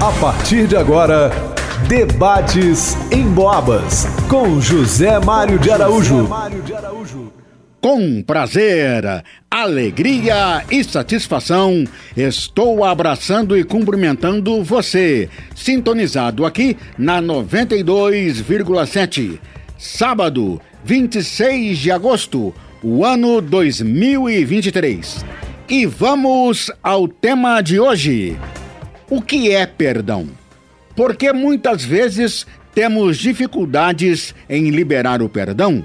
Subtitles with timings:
[0.00, 1.30] A partir de agora,
[1.86, 6.26] debates em Boabas com José Mário de Araújo.
[7.82, 11.84] Com prazer, alegria e satisfação,
[12.16, 19.38] estou abraçando e cumprimentando você, sintonizado aqui na 92,7.
[19.76, 25.26] Sábado, 26 de agosto, o ano 2023.
[25.68, 28.38] E vamos ao tema de hoje.
[29.10, 30.28] O que é perdão?
[30.94, 35.82] Porque muitas vezes temos dificuldades em liberar o perdão.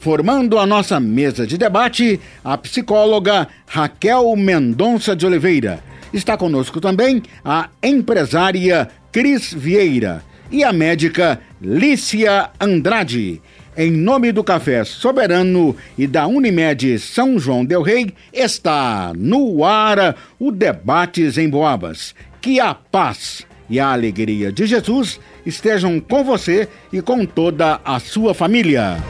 [0.00, 5.78] Formando a nossa mesa de debate, a psicóloga Raquel Mendonça de Oliveira.
[6.12, 13.40] Está conosco também a empresária Cris Vieira e a médica Lícia Andrade.
[13.76, 20.16] Em nome do Café Soberano e da Unimed São João Del Rei, está no ar
[20.40, 22.14] o Debates em Boabas.
[22.44, 27.98] Que a paz e a alegria de Jesus estejam com você e com toda a
[27.98, 29.02] sua família.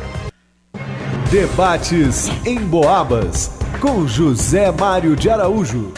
[1.32, 5.92] Debates em Boabas com José Mário de Araújo.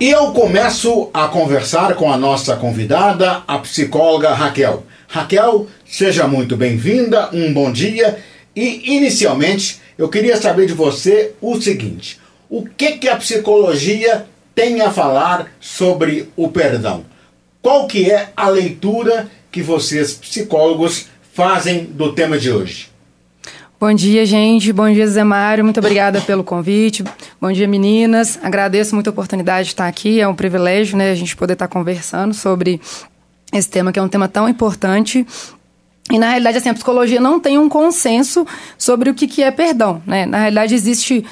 [0.00, 4.82] E eu começo a conversar com a nossa convidada, a psicóloga Raquel.
[5.06, 8.18] Raquel, seja muito bem-vinda, um bom dia.
[8.56, 12.18] E inicialmente eu queria saber de você o seguinte:
[12.50, 14.26] o que, que a psicologia
[14.58, 17.04] tem a falar sobre o perdão?
[17.62, 22.90] Qual que é a leitura que vocês psicólogos fazem do tema de hoje?
[23.78, 24.72] Bom dia, gente.
[24.72, 25.62] Bom dia, Zé Mário.
[25.62, 27.04] Muito obrigada pelo convite.
[27.40, 28.36] Bom dia, meninas.
[28.42, 30.20] Agradeço muito a oportunidade de estar aqui.
[30.20, 32.80] É um privilégio, né, a gente poder estar conversando sobre
[33.52, 35.24] esse tema que é um tema tão importante
[36.10, 38.46] e na realidade, assim, a psicologia não tem um consenso
[38.78, 40.24] sobre o que, que é perdão, né?
[40.26, 41.24] Na realidade, existe...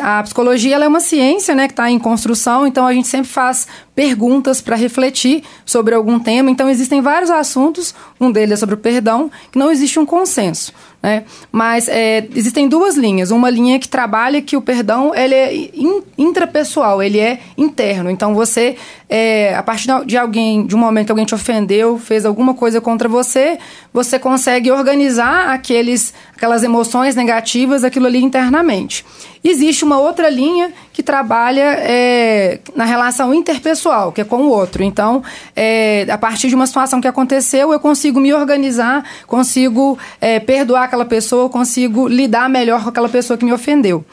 [0.00, 3.66] A psicologia é uma ciência, né, que está em construção, então a gente sempre faz
[3.96, 6.50] perguntas para refletir sobre algum tema.
[6.50, 10.72] Então, existem vários assuntos, um deles é sobre o perdão, que não existe um consenso.
[11.02, 11.24] Né?
[11.50, 13.32] Mas é, existem duas linhas.
[13.32, 18.08] Uma linha que trabalha que o perdão ele é in, intrapessoal, ele é interno.
[18.08, 18.76] Então você,
[19.08, 22.80] é, a partir de alguém, de um momento que alguém te ofendeu, fez alguma coisa
[22.80, 23.58] contra você,
[23.92, 29.04] você consegue organizar aqueles, aquelas emoções negativas, aquilo ali internamente.
[29.44, 34.84] Existe uma outra linha que trabalha é, na relação interpessoal, que é com o outro.
[34.84, 35.22] Então,
[35.56, 40.84] é, a partir de uma situação que aconteceu, eu consigo me organizar, consigo é, perdoar
[40.84, 44.04] aquela pessoa, consigo lidar melhor com aquela pessoa que me ofendeu.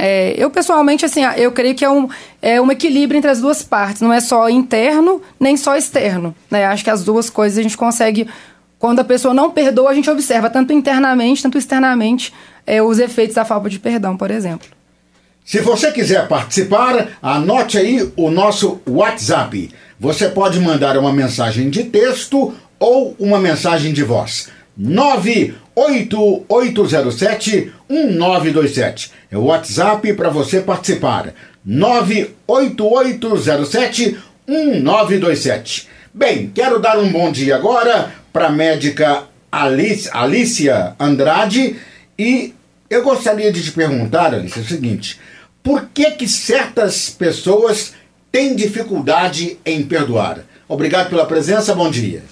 [0.00, 2.08] É, eu, pessoalmente, assim, eu creio que é um,
[2.40, 4.00] é um equilíbrio entre as duas partes.
[4.00, 6.32] Não é só interno, nem só externo.
[6.48, 6.64] Né?
[6.66, 8.28] Acho que as duas coisas a gente consegue...
[8.78, 12.32] Quando a pessoa não perdoa, a gente observa tanto internamente, tanto externamente,
[12.66, 14.66] é, os efeitos da falta de perdão, por exemplo.
[15.44, 19.70] Se você quiser participar, anote aí o nosso WhatsApp.
[19.98, 24.48] Você pode mandar uma mensagem de texto ou uma mensagem de voz.
[24.76, 29.10] 98807 1927.
[29.30, 31.32] É o WhatsApp para você participar.
[31.64, 35.88] 98807 1927.
[36.14, 41.76] Bem, quero dar um bom dia agora para a médica Alice, Alicia Andrade
[42.18, 42.54] e
[42.90, 45.18] eu gostaria de te perguntar, Alice, o seguinte:
[45.62, 47.92] por que, que certas pessoas
[48.32, 50.40] têm dificuldade em perdoar?
[50.68, 52.22] Obrigado pela presença, bom dia.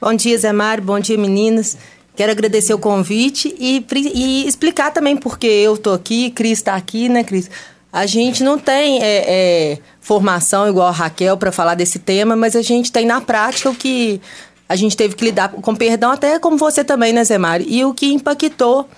[0.00, 1.78] Bom dia, Zé Mário, bom dia, meninas.
[2.16, 3.84] Quero agradecer o convite e,
[4.14, 7.50] e explicar também porque eu estou aqui, Cris está aqui, né, Cris?
[7.92, 12.54] A gente não tem é, é, formação igual a Raquel para falar desse tema, mas
[12.54, 14.20] a gente tem na prática o que
[14.68, 17.66] a gente teve que lidar com perdão, até como você também, né, Zé Mário?
[17.68, 18.88] E o que impactou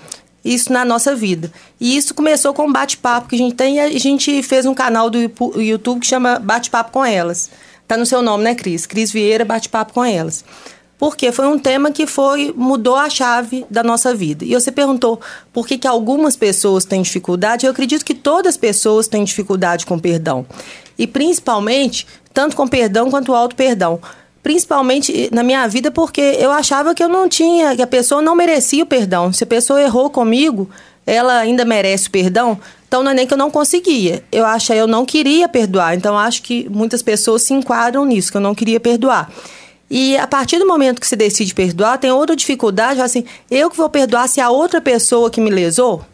[0.44, 1.50] isso na nossa vida.
[1.81, 3.81] E isso começou com um bate-papo que a gente tem.
[3.81, 5.19] A gente fez um canal do
[5.60, 7.50] YouTube que chama Bate-Papo com Elas.
[7.88, 8.87] Tá no seu nome, né, Cris?
[8.87, 10.44] Cris Vieira, Bate-Papo com Elas.
[10.99, 14.44] Porque foi um tema que foi mudou a chave da nossa vida.
[14.44, 15.21] E você perguntou
[15.53, 17.66] por que, que algumas pessoas têm dificuldade.
[17.66, 20.47] Eu acredito que todas as pessoas têm dificuldade com perdão.
[20.97, 24.00] E principalmente, tanto com perdão quanto auto-perdão
[24.46, 28.37] principalmente na minha vida, porque eu achava que eu não tinha, que a pessoa não
[28.37, 29.32] merecia o perdão.
[29.32, 30.70] Se a pessoa errou comigo,
[31.04, 32.56] ela ainda merece o perdão.
[32.87, 34.22] Então não é nem que eu não conseguia.
[34.31, 35.96] Eu acho eu não queria perdoar.
[35.96, 39.28] Então acho que muitas pessoas se enquadram nisso, que eu não queria perdoar.
[39.90, 43.76] E a partir do momento que se decide perdoar, tem outra dificuldade, assim, eu que
[43.76, 46.06] vou perdoar se a outra pessoa que me lesou?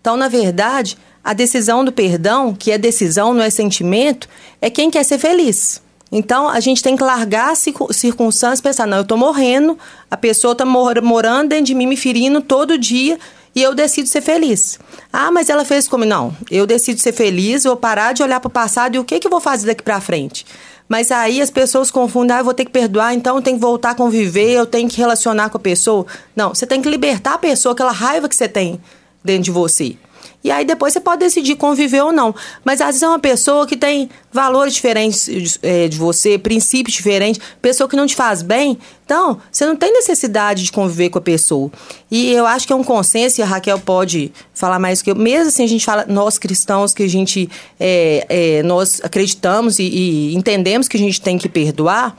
[0.00, 4.28] Então, na verdade, a decisão do perdão, que é decisão, não é sentimento,
[4.60, 5.85] é quem quer ser feliz.
[6.10, 9.76] Então, a gente tem que largar as circunstâncias e pensar, não, eu estou morrendo,
[10.10, 13.18] a pessoa está morando dentro de mim, me ferindo todo dia,
[13.54, 14.78] e eu decido ser feliz.
[15.12, 16.04] Ah, mas ela fez como?
[16.04, 19.18] Não, eu decido ser feliz, vou parar de olhar para o passado e o que,
[19.18, 20.46] que eu vou fazer daqui para frente?
[20.88, 23.62] Mas aí as pessoas confundem, ah, eu vou ter que perdoar, então eu tenho que
[23.62, 26.06] voltar a conviver, eu tenho que relacionar com a pessoa.
[26.36, 28.80] Não, você tem que libertar a pessoa, aquela raiva que você tem
[29.24, 29.96] dentro de você.
[30.46, 32.32] E aí depois você pode decidir conviver ou não.
[32.64, 37.42] Mas às vezes é uma pessoa que tem valores diferentes é, de você, princípios diferentes,
[37.60, 38.78] pessoa que não te faz bem.
[39.04, 41.68] Então, você não tem necessidade de conviver com a pessoa.
[42.08, 45.16] E eu acho que é um consenso, e a Raquel pode falar mais que eu.
[45.16, 47.50] Mesmo assim, a gente fala, nós cristãos, que a gente
[47.80, 52.16] é, é, nós acreditamos e, e entendemos que a gente tem que perdoar.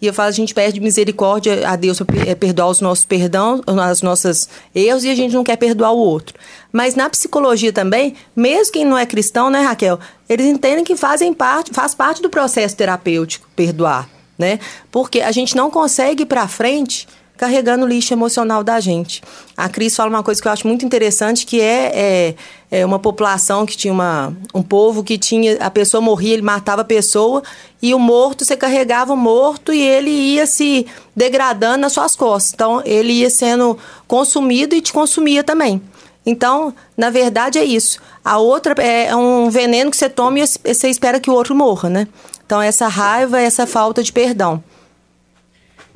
[0.00, 4.00] E eu falo, a gente pede misericórdia a Deus para perdoar os nossos perdão, as
[4.00, 6.38] nossas erros, e a gente não quer perdoar o outro.
[6.72, 9.98] Mas na psicologia também, mesmo quem não é cristão, né, Raquel?
[10.28, 14.08] Eles entendem que fazem parte, faz parte do processo terapêutico perdoar,
[14.38, 14.60] né?
[14.90, 17.08] Porque a gente não consegue ir para frente
[17.38, 19.22] carregando o lixo emocional da gente.
[19.56, 22.34] A Cris fala uma coisa que eu acho muito interessante, que é, é,
[22.70, 26.82] é, uma população que tinha uma, um povo que tinha, a pessoa morria, ele matava
[26.82, 27.42] a pessoa,
[27.80, 32.52] e o morto, você carregava o morto e ele ia se degradando nas suas costas.
[32.52, 35.80] Então, ele ia sendo consumido e te consumia também.
[36.26, 38.00] Então, na verdade, é isso.
[38.24, 41.88] A outra é um veneno que você toma e você espera que o outro morra,
[41.88, 42.08] né?
[42.44, 44.62] Então, essa raiva, essa falta de perdão.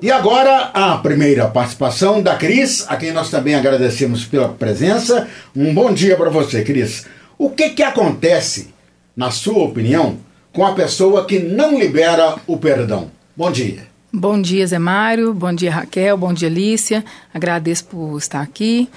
[0.02, 5.28] E agora a primeira participação da Cris, a quem nós também agradecemos pela presença.
[5.54, 7.06] Um bom dia para você, Cris.
[7.38, 8.74] O que, que acontece,
[9.16, 10.18] na sua opinião,
[10.52, 13.12] com a pessoa que não libera o perdão?
[13.36, 13.86] Bom dia.
[14.12, 15.32] Bom dia, Zé Mário.
[15.32, 16.16] Bom dia, Raquel.
[16.16, 17.04] Bom dia, Lícia.
[17.32, 18.88] Agradeço por estar aqui.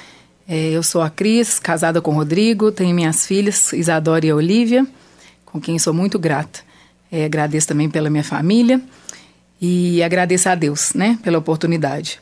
[0.49, 2.71] É, eu sou a Cris, casada com o Rodrigo.
[2.71, 4.83] Tenho minhas filhas, Isadora e Olivia,
[5.45, 6.61] com quem sou muito grata.
[7.11, 8.81] É, agradeço também pela minha família
[9.61, 12.21] e agradeço a Deus, né, pela oportunidade.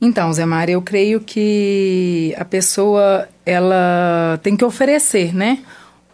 [0.00, 5.60] Então, Zé Mário, eu creio que a pessoa ela tem que oferecer, né,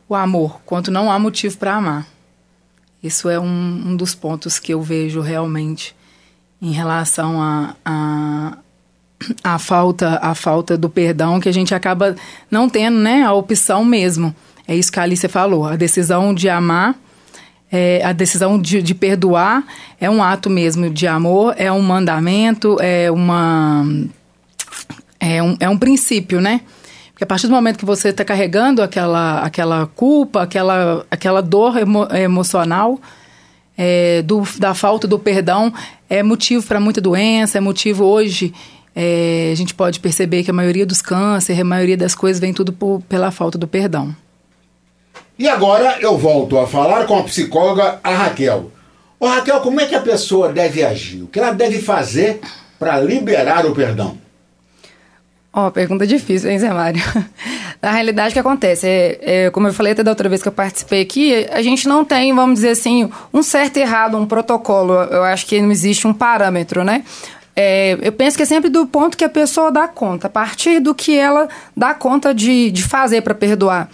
[0.08, 2.06] o amor, quanto não há motivo para amar.
[3.02, 5.96] Isso é um, um, dos pontos que eu vejo realmente
[6.60, 8.58] em relação a, a,
[9.42, 12.14] a falta a falta do perdão que a gente acaba
[12.48, 14.34] não tendo, né, a opção mesmo.
[14.68, 16.94] É isso que a Alice falou, a decisão de amar
[17.72, 19.64] é, a decisão de, de, perdoar
[19.98, 23.82] é um ato mesmo de amor, é um mandamento, é uma.
[25.18, 26.60] É um, é um princípio, né?
[27.12, 31.78] Porque a partir do momento que você está carregando aquela, aquela culpa, aquela, aquela dor
[31.78, 33.00] emo, emocional
[33.78, 35.72] é, do, da falta do perdão,
[36.10, 38.52] é motivo para muita doença, é motivo hoje.
[38.94, 42.52] É, a gente pode perceber que a maioria dos cânceres, a maioria das coisas vem
[42.52, 44.14] tudo por, pela falta do perdão.
[45.42, 48.70] E agora eu volto a falar com a psicóloga a Raquel.
[49.18, 51.20] Ô Raquel, como é que a pessoa deve agir?
[51.20, 52.40] O que ela deve fazer
[52.78, 54.16] para liberar o perdão?
[55.52, 57.02] Ó, oh, pergunta difícil, hein, Zé Mário?
[57.82, 58.86] Na realidade, o que acontece?
[58.86, 61.88] É, é, como eu falei até da outra vez que eu participei aqui, a gente
[61.88, 64.92] não tem, vamos dizer assim, um certo e errado, um protocolo.
[64.92, 67.02] Eu acho que não existe um parâmetro, né?
[67.54, 70.80] É, eu penso que é sempre do ponto que a pessoa dá conta, a partir
[70.80, 73.90] do que ela dá conta de, de fazer para perdoar.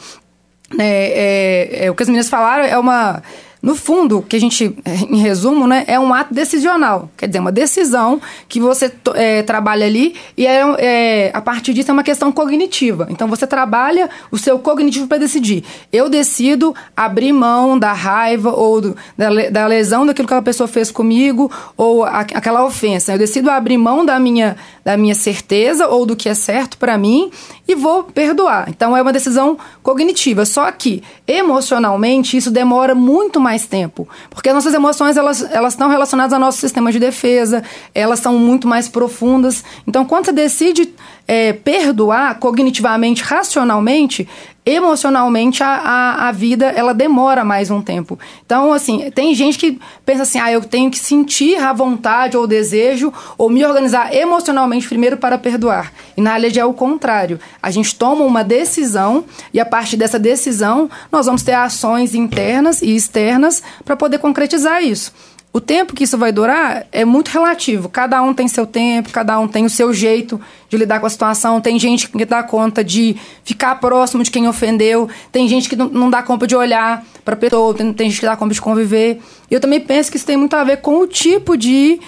[0.76, 3.22] É, é, é, o que as meninas falaram é uma
[3.60, 4.76] no fundo, que a gente,
[5.10, 7.10] em resumo, né, é um ato decisional.
[7.16, 11.90] Quer dizer, uma decisão que você é, trabalha ali e é, é, a partir disso
[11.90, 13.08] é uma questão cognitiva.
[13.10, 15.64] Então você trabalha o seu cognitivo para decidir.
[15.92, 20.68] Eu decido abrir mão da raiva ou do, da, da, lesão daquilo que a pessoa
[20.68, 23.12] fez comigo ou a, aquela ofensa.
[23.12, 26.96] Eu decido abrir mão da minha, da minha certeza ou do que é certo para
[26.96, 27.30] mim
[27.66, 28.68] e vou perdoar.
[28.68, 30.44] Então é uma decisão cognitiva.
[30.44, 34.06] Só que emocionalmente isso demora muito mais mais tempo.
[34.28, 37.64] Porque as nossas emoções, elas, elas estão relacionadas ao nosso sistema de defesa,
[37.94, 39.64] elas são muito mais profundas.
[39.86, 40.94] Então, quando você decide
[41.26, 44.28] é, perdoar cognitivamente, racionalmente,
[44.68, 48.18] emocionalmente a, a, a, vida ela demora mais um tempo.
[48.44, 52.44] Então, assim, tem gente que pensa assim, ah, eu tenho que sentir a vontade ou
[52.44, 55.92] o desejo ou me organizar emocionalmente primeiro para perdoar.
[56.16, 57.40] E na realidade é o contrário.
[57.62, 62.82] A gente toma uma decisão e a partir dessa decisão nós vamos ter ações internas
[62.82, 65.12] e externas para poder concretizar isso.
[65.50, 67.88] O tempo que isso vai durar é muito relativo.
[67.88, 70.38] Cada um tem seu tempo, cada um tem o seu jeito
[70.68, 71.60] de lidar com a situação.
[71.60, 76.10] Tem gente que dá conta de ficar próximo de quem ofendeu, tem gente que não,
[76.10, 79.20] dá conta de olhar para a pessoa, tem, tem gente que dá conta de conviver.
[79.50, 81.98] Eu também penso que isso tem muito a ver com o tipo de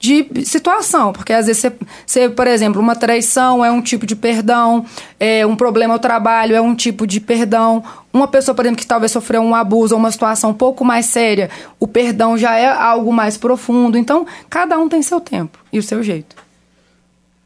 [0.00, 1.70] de situação, porque às vezes
[2.06, 4.86] você, por exemplo, uma traição é um tipo de perdão,
[5.20, 8.86] é um problema ao trabalho é um tipo de perdão, uma pessoa, por exemplo, que
[8.86, 12.66] talvez sofreu um abuso ou uma situação um pouco mais séria, o perdão já é
[12.66, 13.98] algo mais profundo.
[13.98, 16.34] Então, cada um tem seu tempo e o seu jeito.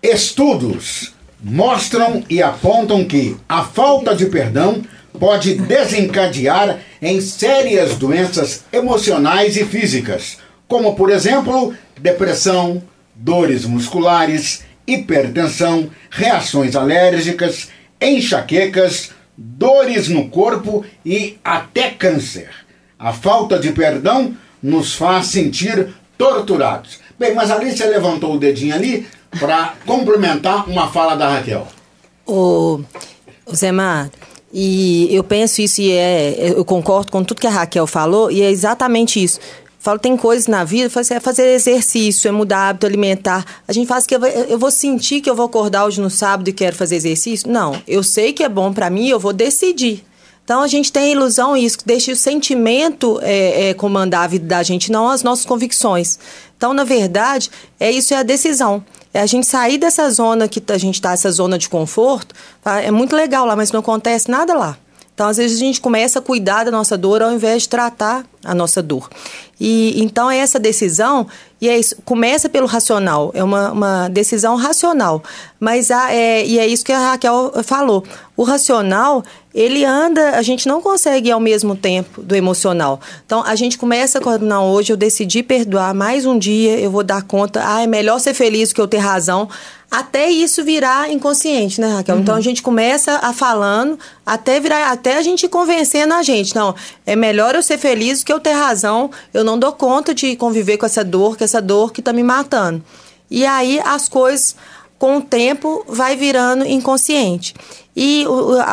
[0.00, 4.80] Estudos mostram e apontam que a falta de perdão
[5.18, 12.82] pode desencadear em sérias doenças emocionais e físicas, como, por exemplo, depressão,
[13.14, 17.68] dores musculares, hipertensão, reações alérgicas,
[18.00, 22.50] enxaquecas, dores no corpo e até câncer.
[22.98, 26.98] A falta de perdão nos faz sentir torturados.
[27.18, 29.06] Bem, mas a Alicia levantou o dedinho ali
[29.38, 31.66] para complementar uma fala da Raquel.
[32.26, 32.80] Ô,
[33.52, 34.10] Zé Mar,
[34.52, 38.40] e eu penso isso e é, eu concordo com tudo que a Raquel falou e
[38.40, 39.40] é exatamente isso.
[39.84, 43.44] Falo, tem coisas na vida, é fazer exercício, é mudar hábito alimentar.
[43.68, 46.54] A gente faz que eu vou, sentir que eu vou acordar hoje no sábado e
[46.54, 47.52] quero fazer exercício?
[47.52, 50.02] Não, eu sei que é bom para mim, eu vou decidir.
[50.42, 54.26] Então a gente tem a ilusão isso, que deixa o sentimento é, é, comandar a
[54.26, 56.18] vida da gente, não as nossas convicções.
[56.56, 58.82] Então, na verdade, é isso é a decisão.
[59.12, 62.34] É a gente sair dessa zona que a gente está, essa zona de conforto.
[62.82, 64.78] É muito legal lá, mas não acontece nada lá.
[65.14, 68.24] Então, às vezes, a gente começa a cuidar da nossa dor ao invés de tratar
[68.44, 69.08] a nossa dor.
[69.58, 71.26] E então é essa decisão,
[71.60, 75.22] e é isso, começa pelo racional, é uma, uma decisão racional.
[75.60, 78.04] Mas a, é, e é isso que a Raquel falou.
[78.36, 79.22] O racional,
[79.54, 83.00] ele anda, a gente não consegue ir ao mesmo tempo do emocional.
[83.24, 87.04] Então, a gente começa com, não, hoje eu decidi perdoar mais um dia, eu vou
[87.04, 89.48] dar conta, ah, é melhor ser feliz do que eu ter razão
[89.94, 92.16] até isso virar inconsciente, né, Raquel?
[92.16, 92.22] Uhum.
[92.22, 93.96] Então a gente começa a falando
[94.26, 96.52] até virar, até a gente convencendo a gente.
[96.52, 96.74] Não,
[97.06, 99.08] é melhor eu ser feliz do que eu ter razão.
[99.32, 102.24] Eu não dou conta de conviver com essa dor, com essa dor que tá me
[102.24, 102.82] matando.
[103.30, 104.56] E aí as coisas,
[104.98, 107.54] com o tempo, vai virando inconsciente.
[107.94, 108.24] E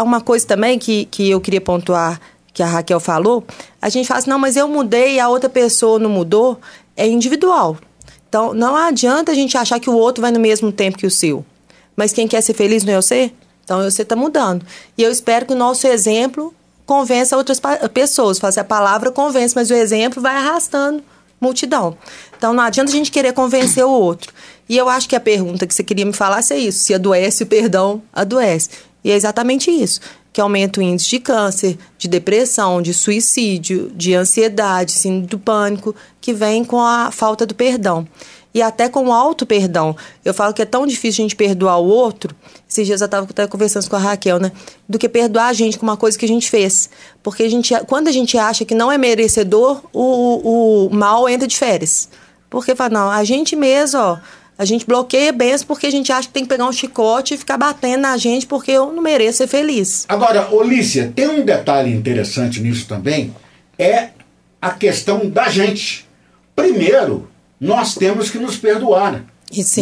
[0.04, 2.20] uma coisa também que, que eu queria pontuar,
[2.52, 3.44] que a Raquel falou,
[3.80, 6.60] a gente fala assim, não, mas eu mudei e a outra pessoa não mudou,
[6.98, 7.78] é individual.
[8.32, 11.12] Então, não adianta a gente achar que o outro vai no mesmo tempo que o
[11.12, 11.46] seu.
[11.98, 13.30] Mas quem quer ser feliz não é você?
[13.62, 14.66] Então, você está mudando.
[14.98, 16.54] E eu espero que o nosso exemplo
[16.86, 17.60] convença outras
[17.94, 18.40] pessoas.
[18.40, 21.04] Faça a palavra convence, mas o exemplo vai arrastando
[21.42, 21.98] multidão.
[22.38, 24.32] Então, não adianta a gente querer convencer o outro.
[24.70, 27.44] E eu acho que a pergunta que você queria me falar é isso: se adoece
[27.44, 28.70] o perdão, adoece.
[29.04, 30.00] E é exatamente isso
[30.34, 35.96] que aumenta o índice de câncer, de depressão, de suicídio, de ansiedade, síndrome do pânico,
[36.20, 38.08] que vem com a falta do perdão.
[38.54, 39.96] E até com o auto perdão.
[40.26, 42.36] Eu falo que é tão difícil a gente perdoar o outro.
[42.68, 44.52] Esses dias eu estava conversando com a Raquel, né?
[44.88, 46.90] Do que perdoar a gente com uma coisa que a gente fez.
[47.24, 51.48] Porque a gente, quando a gente acha que não é merecedor, o, o mal entra
[51.48, 52.10] de férias.
[52.50, 54.18] Porque fala, não, a gente mesmo, ó
[54.62, 57.38] a gente bloqueia bens porque a gente acha que tem que pegar um chicote e
[57.38, 60.06] ficar batendo na gente porque eu não mereço ser feliz.
[60.08, 63.34] Agora, Olícia, tem um detalhe interessante nisso também,
[63.76, 64.10] é
[64.62, 66.08] a questão da gente.
[66.56, 67.28] Primeiro,
[67.60, 69.24] nós temos que nos perdoar.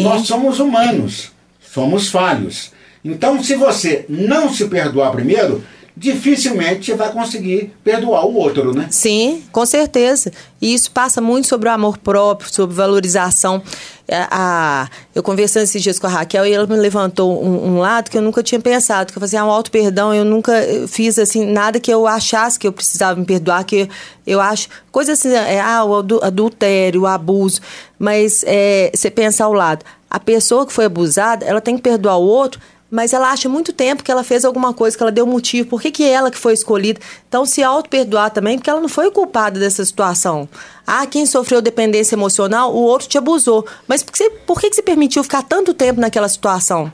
[0.02, 2.72] Nós somos humanos, somos falhos.
[3.04, 5.62] Então, se você não se perdoar primeiro,
[5.96, 8.88] dificilmente vai conseguir perdoar o outro, né?
[8.90, 10.32] Sim, com certeza.
[10.62, 13.62] E isso passa muito sobre o amor próprio, sobre valorização.
[14.08, 17.80] É, a, eu conversando esses dias com a Raquel e ela me levantou um, um
[17.80, 20.54] lado que eu nunca tinha pensado, que eu fazia um alto perdão, eu nunca
[20.88, 23.88] fiz assim nada que eu achasse que eu precisava me perdoar, que
[24.26, 27.62] eu acho coisas assim, é, ah, o adultério, o abuso,
[28.00, 32.18] mas é, você pensa ao lado, a pessoa que foi abusada, ela tem que perdoar
[32.18, 35.26] o outro, mas ela acha muito tempo que ela fez alguma coisa, que ela deu
[35.26, 37.00] motivo, por que, que ela que foi escolhida.
[37.28, 40.50] Então, se auto-perdoar também, porque ela não foi culpada dessa situação.
[40.86, 43.66] Ah, quem sofreu dependência emocional, o outro te abusou.
[43.88, 46.92] Mas por que, por que, que você permitiu ficar tanto tempo naquela situação?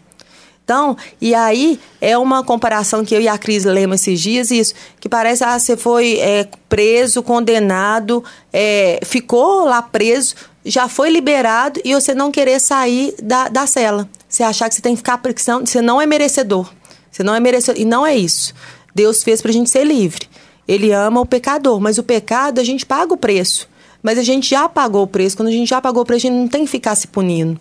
[0.65, 4.73] Então, e aí é uma comparação que eu e a Cris lemos esses dias, isso,
[4.99, 10.33] que parece, ah, você foi é, preso, condenado, é, ficou lá preso,
[10.65, 14.09] já foi liberado e você não querer sair da, da cela.
[14.35, 16.69] Você achar que você tem que ficar porque você não é merecedor.
[17.09, 17.81] Você não é merecedor.
[17.81, 18.53] E não é isso.
[18.93, 20.27] Deus fez para a gente ser livre.
[20.67, 23.69] Ele ama o pecador, mas o pecado a gente paga o preço.
[24.03, 25.37] Mas a gente já pagou o preço.
[25.37, 27.57] Quando a gente já pagou o preço, a gente não tem que ficar se punindo.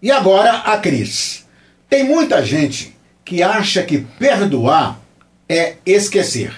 [0.00, 1.44] E agora a Cris.
[1.86, 4.98] Tem muita gente que acha que perdoar
[5.46, 6.50] é esquecer.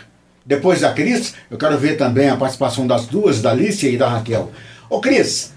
[0.46, 4.08] Depois da Cris, eu quero ver também a participação das duas, da Alicia e da
[4.08, 4.52] Raquel.
[4.88, 5.52] Ô Cris,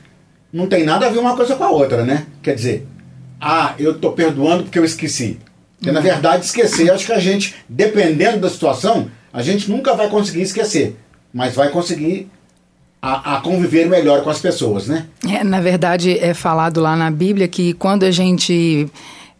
[0.51, 2.25] não tem nada a ver uma coisa com a outra, né?
[2.41, 2.87] Quer dizer,
[3.39, 5.39] ah, eu tô perdoando porque eu esqueci.
[5.77, 10.09] Porque, na verdade, esquecer, acho que a gente, dependendo da situação, a gente nunca vai
[10.09, 10.97] conseguir esquecer,
[11.33, 12.29] mas vai conseguir
[13.01, 15.05] a, a, conviver melhor com as pessoas, né?
[15.29, 18.89] É, na verdade, é falado lá na Bíblia que quando a gente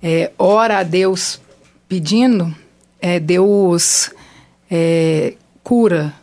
[0.04, 1.40] é, ora a Deus
[1.88, 2.54] pedindo,
[3.02, 4.12] é, Deus
[4.70, 5.34] é,
[5.64, 6.14] cura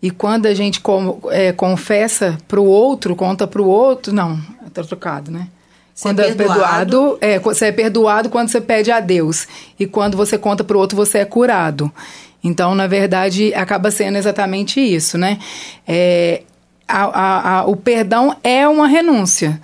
[0.00, 4.40] e quando a gente com, é, confessa para o outro, conta para o outro, não,
[4.66, 5.48] está trocado, né?
[6.00, 9.48] Quando é perdoado, é, você é perdoado quando você pede a Deus.
[9.78, 11.92] E quando você conta para o outro, você é curado.
[12.42, 15.38] Então, na verdade, acaba sendo exatamente isso, né?
[15.86, 16.42] É,
[16.86, 19.60] a, a, a, o perdão é uma renúncia.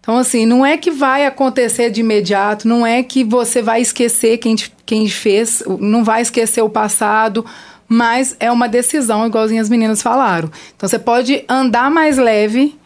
[0.00, 4.38] Então, assim, não é que vai acontecer de imediato, não é que você vai esquecer
[4.38, 7.44] quem, quem fez, não vai esquecer o passado,
[7.88, 10.50] mas é uma decisão, igualzinho as meninas falaram.
[10.76, 12.76] Então, você pode andar mais leve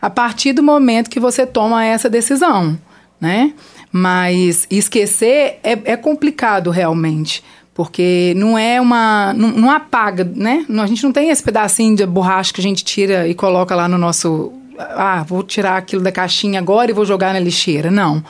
[0.00, 2.78] a partir do momento que você toma essa decisão,
[3.20, 3.52] né?
[3.92, 7.42] Mas esquecer é, é complicado realmente.
[7.74, 9.32] Porque não é uma.
[9.32, 10.66] Não, não, apaga, né?
[10.68, 13.88] A gente não tem esse pedacinho de borracha que a gente tira e coloca lá
[13.88, 14.52] no nosso.
[14.78, 17.90] Ah, vou tirar aquilo da caixinha agora e vou jogar na lixeira.
[17.90, 18.22] Não.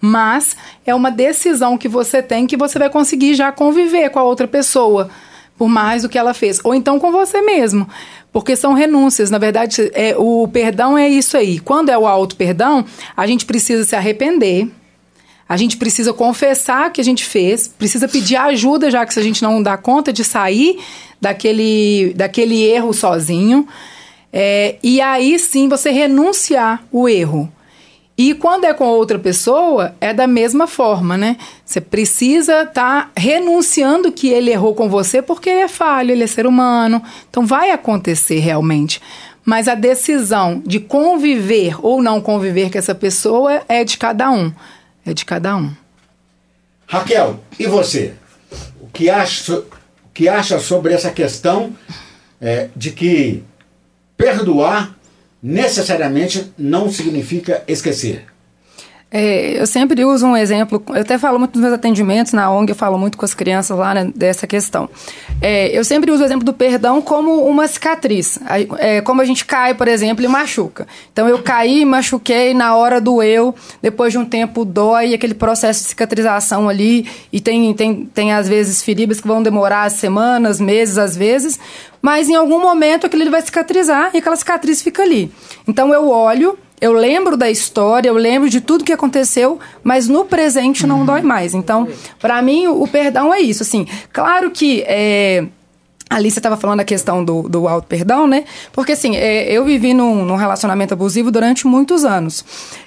[0.00, 4.24] Mas é uma decisão que você tem que você vai conseguir já conviver com a
[4.24, 5.08] outra pessoa,
[5.56, 6.60] por mais do que ela fez.
[6.64, 7.88] Ou então com você mesmo.
[8.36, 9.30] Porque são renúncias.
[9.30, 11.58] Na verdade, é, o perdão é isso aí.
[11.58, 12.84] Quando é o auto-perdão,
[13.16, 14.68] a gente precisa se arrepender
[15.48, 19.22] a gente precisa confessar que a gente fez, precisa pedir ajuda, já que se a
[19.22, 20.80] gente não dá conta de sair
[21.20, 23.66] daquele, daquele erro sozinho.
[24.30, 27.50] É, e aí sim você renunciar o erro.
[28.18, 31.36] E quando é com outra pessoa, é da mesma forma, né?
[31.64, 32.72] Você precisa estar
[33.04, 37.02] tá renunciando que ele errou com você porque ele é falho, ele é ser humano.
[37.28, 39.02] Então vai acontecer realmente.
[39.44, 44.52] Mas a decisão de conviver ou não conviver com essa pessoa é de cada um
[45.06, 45.72] é de cada um.
[46.86, 48.14] Raquel, e você?
[48.80, 49.64] O que acha, o
[50.12, 51.74] que acha sobre essa questão
[52.40, 53.44] é, de que
[54.16, 54.94] perdoar
[55.46, 58.24] necessariamente não significa esquecer?
[59.08, 62.70] É, eu sempre uso um exemplo, eu até falo muito nos meus atendimentos na ONG,
[62.70, 64.90] eu falo muito com as crianças lá né, dessa questão.
[65.40, 68.36] É, eu sempre uso o exemplo do perdão como uma cicatriz.
[68.78, 70.88] É, como a gente cai, por exemplo, e machuca.
[71.12, 75.88] Então eu caí, machuquei, na hora doeu, depois de um tempo dói, aquele processo de
[75.90, 81.16] cicatrização ali, e tem, tem, tem às vezes feridas que vão demorar semanas, meses às
[81.16, 81.60] vezes,
[82.02, 85.30] mas em algum momento aquilo vai cicatrizar e aquela cicatriz fica ali.
[85.66, 90.24] Então eu olho eu lembro da história, eu lembro de tudo que aconteceu, mas no
[90.24, 91.06] presente não uhum.
[91.06, 91.54] dói mais.
[91.54, 91.88] Então,
[92.20, 93.62] para mim, o, o, perdão é isso.
[93.62, 95.46] Assim, claro que é,
[96.08, 98.44] Ali você estava falando a questão do, do auto-perdão, né?
[98.72, 102.44] Porque assim, é, eu vivi num, num, relacionamento abusivo durante muitos anos.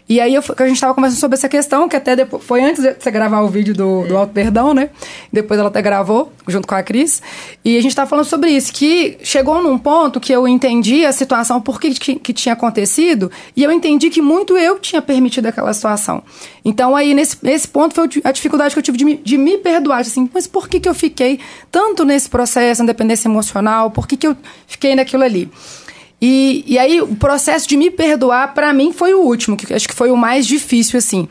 [0.09, 2.81] E aí eu, a gente estava conversando sobre essa questão, que até depois, foi antes
[2.81, 4.89] de você gravar o vídeo do, do auto-perdão, né?
[5.31, 7.21] Depois ela até gravou, junto com a Cris.
[7.63, 11.11] E a gente estava falando sobre isso, que chegou num ponto que eu entendi a
[11.11, 15.71] situação, por que, que tinha acontecido, e eu entendi que muito eu tinha permitido aquela
[15.75, 16.23] situação.
[16.65, 19.59] Então aí, nesse, nesse ponto, foi a dificuldade que eu tive de me, de me
[19.59, 19.99] perdoar.
[19.99, 21.39] Assim, mas por que, que eu fiquei
[21.71, 23.91] tanto nesse processo, independência emocional?
[23.91, 25.51] Por que, que eu fiquei naquilo ali?
[26.21, 29.87] E, e aí, o processo de me perdoar, para mim, foi o último, que acho
[29.87, 31.27] que foi o mais difícil, assim.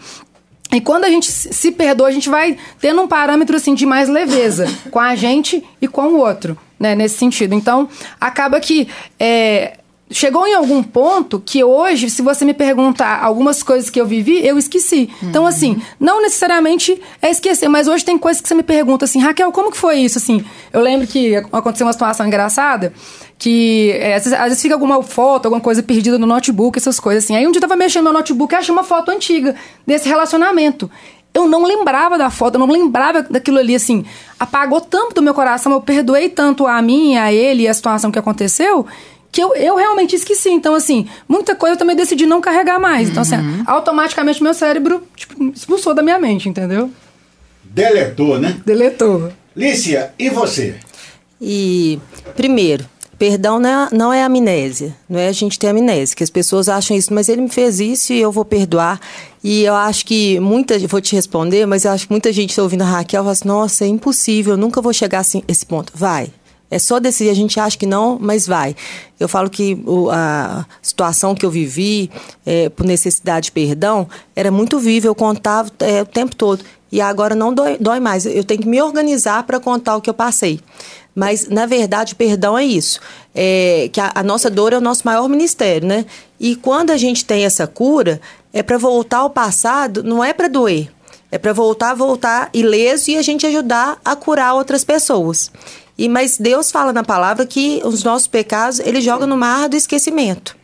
[0.72, 4.08] E quando a gente se perdoa, a gente vai tendo um parâmetro assim de mais
[4.08, 6.94] leveza com a gente e com o outro, né?
[6.94, 7.54] Nesse sentido.
[7.54, 7.88] Então,
[8.20, 8.86] acaba que
[9.18, 9.78] é,
[10.10, 14.46] chegou em algum ponto que hoje, se você me perguntar algumas coisas que eu vivi,
[14.46, 15.10] eu esqueci.
[15.22, 15.28] Uhum.
[15.28, 19.20] Então, assim, não necessariamente é esquecer, mas hoje tem coisas que você me pergunta assim,
[19.20, 20.18] Raquel, como que foi isso?
[20.18, 22.92] Assim, eu lembro que aconteceu uma situação engraçada
[23.38, 26.98] que é, às, vezes, às, vezes, fica alguma foto, alguma coisa perdida no notebook, essas
[26.98, 27.36] coisas assim.
[27.36, 29.54] Aí um dia eu tava mexendo no notebook e achei uma foto antiga
[29.86, 30.90] desse relacionamento.
[31.32, 34.04] Eu não lembrava da foto, eu não lembrava daquilo ali, assim.
[34.40, 38.10] Apagou tanto do meu coração, eu perdoei tanto a mim, a ele e a situação
[38.10, 38.86] que aconteceu,
[39.30, 40.50] que eu, eu realmente esqueci.
[40.50, 43.08] Então, assim, muita coisa eu também decidi não carregar mais.
[43.10, 43.62] Então, assim, uhum.
[43.66, 46.90] automaticamente meu cérebro tipo, expulsou da minha mente, entendeu?
[47.62, 48.60] Deletou, né?
[48.64, 49.30] Deletou.
[49.54, 50.76] Lícia, e você?
[51.40, 51.98] E,
[52.36, 52.84] primeiro,
[53.18, 56.68] Perdão não é, não é amnésia, não é a gente ter amnésia, que as pessoas
[56.68, 59.00] acham isso, mas ele me fez isso e eu vou perdoar.
[59.42, 62.62] E eu acho que muita, vou te responder, mas eu acho que muita gente está
[62.62, 65.92] ouvindo a Raquel fala assim, nossa, é impossível, eu nunca vou chegar assim, esse ponto.
[65.96, 66.30] Vai,
[66.70, 68.76] é só decidir, a gente acha que não, mas vai.
[69.18, 69.78] Eu falo que
[70.10, 72.10] a situação que eu vivi,
[72.44, 76.64] é, por necessidade de perdão, era muito viva, eu contava é, o tempo todo.
[76.90, 78.24] E agora não dói, dói mais.
[78.26, 80.60] Eu tenho que me organizar para contar o que eu passei.
[81.14, 83.00] Mas, na verdade, perdão é isso.
[83.34, 86.06] É, que a, a, nossa dor é o nosso maior ministério, né?
[86.38, 88.20] E quando a gente tem essa cura,
[88.52, 90.90] é para voltar ao passado, não é para doer.
[91.30, 95.50] É para voltar, voltar ileso e a gente ajudar a curar outras pessoas.
[95.98, 99.76] E mas Deus fala na palavra que os nossos pecados ele joga no mar do
[99.76, 100.56] esquecimento.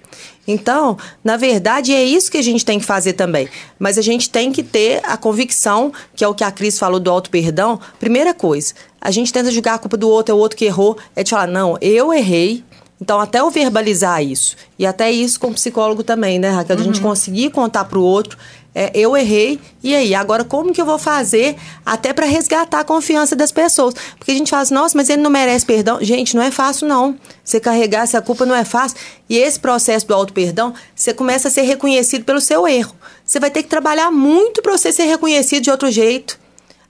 [0.46, 3.48] Então, na verdade, é isso que a gente tem que fazer também.
[3.78, 7.00] Mas a gente tem que ter a convicção, que é o que a Cris falou
[7.00, 7.80] do auto-perdão.
[7.98, 10.98] Primeira coisa, a gente tenta julgar a culpa do outro, é o outro que errou.
[11.16, 12.62] É de falar, não, eu errei.
[13.00, 14.56] Então, até eu verbalizar isso.
[14.78, 16.78] E até isso com o psicólogo também, né, Raquel?
[16.78, 17.08] A gente uhum.
[17.08, 18.38] conseguir contar para o outro
[18.74, 20.14] é, eu errei, e aí?
[20.14, 21.56] Agora, como que eu vou fazer
[21.86, 23.94] até para resgatar a confiança das pessoas?
[24.18, 25.98] Porque a gente fala assim, nossa, mas ele não merece perdão.
[26.02, 27.16] Gente, não é fácil, não.
[27.44, 28.98] Você carregar essa culpa não é fácil.
[29.28, 32.96] E esse processo do auto-perdão, você começa a ser reconhecido pelo seu erro.
[33.24, 36.43] Você vai ter que trabalhar muito para você ser reconhecido de outro jeito.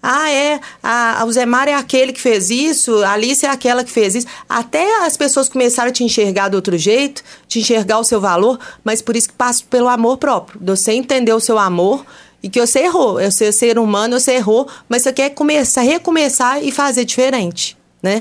[0.07, 3.83] Ah, é, a, o Zé Mário é aquele que fez isso, a Alice é aquela
[3.83, 4.27] que fez isso.
[4.47, 8.61] Até as pessoas começaram a te enxergar do outro jeito, te enxergar o seu valor,
[8.85, 10.61] mas por isso que passa pelo amor próprio.
[10.63, 12.05] Você entender o seu amor
[12.43, 13.19] e que você errou.
[13.19, 18.21] Eu ser ser humano, você errou, mas você quer começar, recomeçar e fazer diferente, né?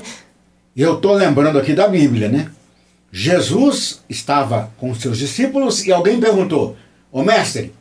[0.74, 2.50] Eu estou lembrando aqui da Bíblia, né?
[3.12, 6.78] Jesus estava com seus discípulos e alguém perguntou:
[7.12, 7.74] Ô mestre,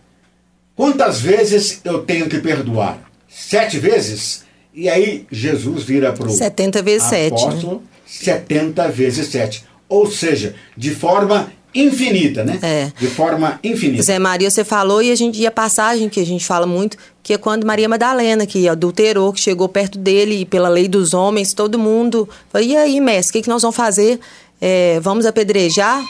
[0.75, 3.12] quantas vezes eu tenho que perdoar?
[3.33, 4.43] Sete vezes.
[4.73, 7.27] E aí Jesus vira para o 70 vezes né?
[7.27, 8.25] apóstolo, 7.
[8.25, 9.65] 70 vezes 7.
[9.87, 12.59] Ou seja, de forma infinita, né?
[12.61, 12.91] É.
[12.99, 14.03] De forma infinita.
[14.03, 16.97] Zé Maria, você falou e a gente e a passagem que a gente fala muito,
[17.21, 21.13] que é quando Maria Madalena, que adulterou, que chegou perto dele e pela lei dos
[21.13, 24.19] homens, todo mundo falou, e aí, mestre, o que, que nós vamos fazer?
[24.61, 26.03] É, vamos apedrejar?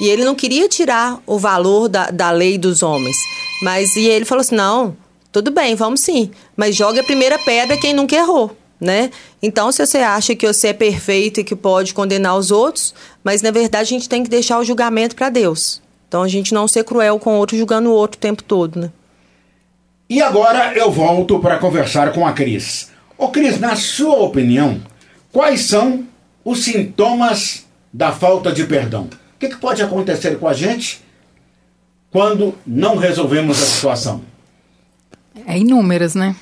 [0.00, 3.16] E ele não queria tirar o valor da, da lei dos homens.
[3.62, 4.96] Mas e ele falou assim, não,
[5.30, 6.30] tudo bem, vamos sim.
[6.56, 9.10] Mas joga a primeira pedra quem nunca errou, né?
[9.42, 13.42] Então, se você acha que você é perfeito e que pode condenar os outros, mas
[13.42, 15.82] na verdade a gente tem que deixar o julgamento para Deus.
[16.08, 18.80] Então, a gente não ser cruel com o outro, julgando o outro o tempo todo,
[18.80, 18.90] né?
[20.08, 22.90] E agora eu volto para conversar com a Cris.
[23.18, 24.80] Ô Cris, na sua opinião,
[25.30, 26.06] quais são
[26.42, 29.02] os sintomas da falta de perdão?
[29.02, 31.02] O que, que pode acontecer com a gente
[32.10, 34.22] quando não resolvemos a situação?
[35.46, 36.34] É inúmeras, né?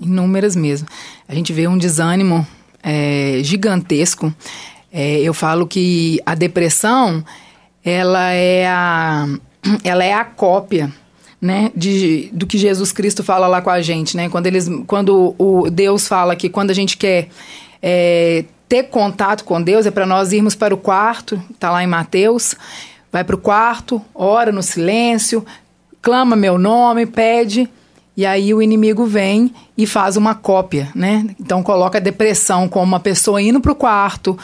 [0.00, 0.86] Inúmeras mesmo.
[1.28, 2.46] A gente vê um desânimo
[2.82, 4.32] é, gigantesco.
[4.92, 7.24] É, eu falo que a depressão,
[7.84, 9.26] ela é a,
[9.84, 10.92] ela é a cópia
[11.40, 14.28] né, de, do que Jesus Cristo fala lá com a gente, né?
[14.28, 17.28] Quando, eles, quando o Deus fala que quando a gente quer
[17.82, 21.86] é, ter contato com Deus, é para nós irmos para o quarto, está lá em
[21.86, 22.54] Mateus,
[23.12, 25.44] vai para o quarto, ora no silêncio,
[26.00, 27.68] clama meu nome, pede
[28.16, 31.26] e aí o inimigo vem e faz uma cópia, né?
[31.38, 34.38] Então coloca a depressão como uma pessoa indo pro quarto,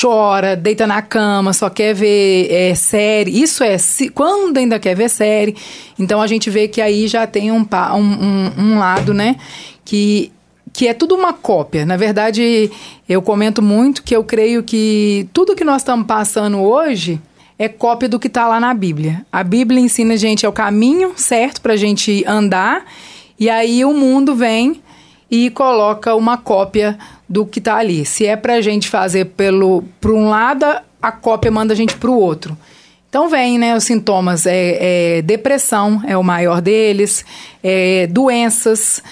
[0.00, 3.40] chora, deita na cama, só quer ver é, série.
[3.40, 5.54] Isso é se, quando ainda quer ver série.
[5.96, 9.36] Então a gente vê que aí já tem um, um, um, lado, né?
[9.84, 10.32] Que
[10.72, 11.84] que é tudo uma cópia.
[11.84, 12.70] Na verdade,
[13.06, 17.20] eu comento muito que eu creio que tudo que nós estamos passando hoje
[17.58, 19.24] é cópia do que está lá na Bíblia.
[19.30, 22.86] A Bíblia ensina a gente é o caminho certo para a gente andar
[23.38, 24.80] e aí o mundo vem
[25.30, 28.04] e coloca uma cópia do que está ali.
[28.04, 30.66] Se é para a gente fazer pelo para um lado,
[31.00, 32.56] a cópia manda a gente para o outro.
[33.08, 37.24] Então vem, né, os sintomas é, é depressão é o maior deles,
[37.62, 39.02] é, doenças,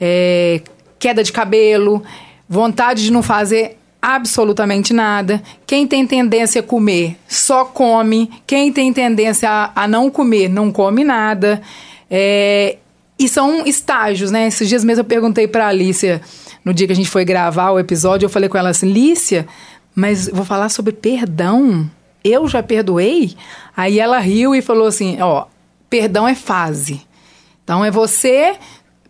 [0.00, 0.60] é,
[0.98, 2.02] queda de cabelo,
[2.48, 5.42] vontade de não fazer absolutamente nada.
[5.66, 8.30] Quem tem tendência a comer só come.
[8.46, 11.62] Quem tem tendência a, a não comer não come nada.
[12.10, 12.76] É,
[13.24, 14.46] e são estágios, né?
[14.46, 16.20] Esses dias mesmo eu perguntei pra Alicia,
[16.64, 19.46] no dia que a gente foi gravar o episódio, eu falei com ela assim: Lícia,
[19.94, 21.90] mas vou falar sobre perdão.
[22.22, 23.34] Eu já perdoei?
[23.76, 25.46] Aí ela riu e falou assim: ó,
[25.88, 27.02] perdão é fase.
[27.62, 28.56] Então é você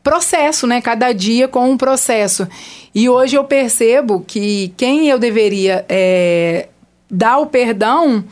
[0.03, 0.81] processo, né?
[0.81, 2.47] Cada dia com um processo.
[2.95, 6.69] E hoje eu percebo que quem eu deveria é,
[7.11, 8.23] dar o perdão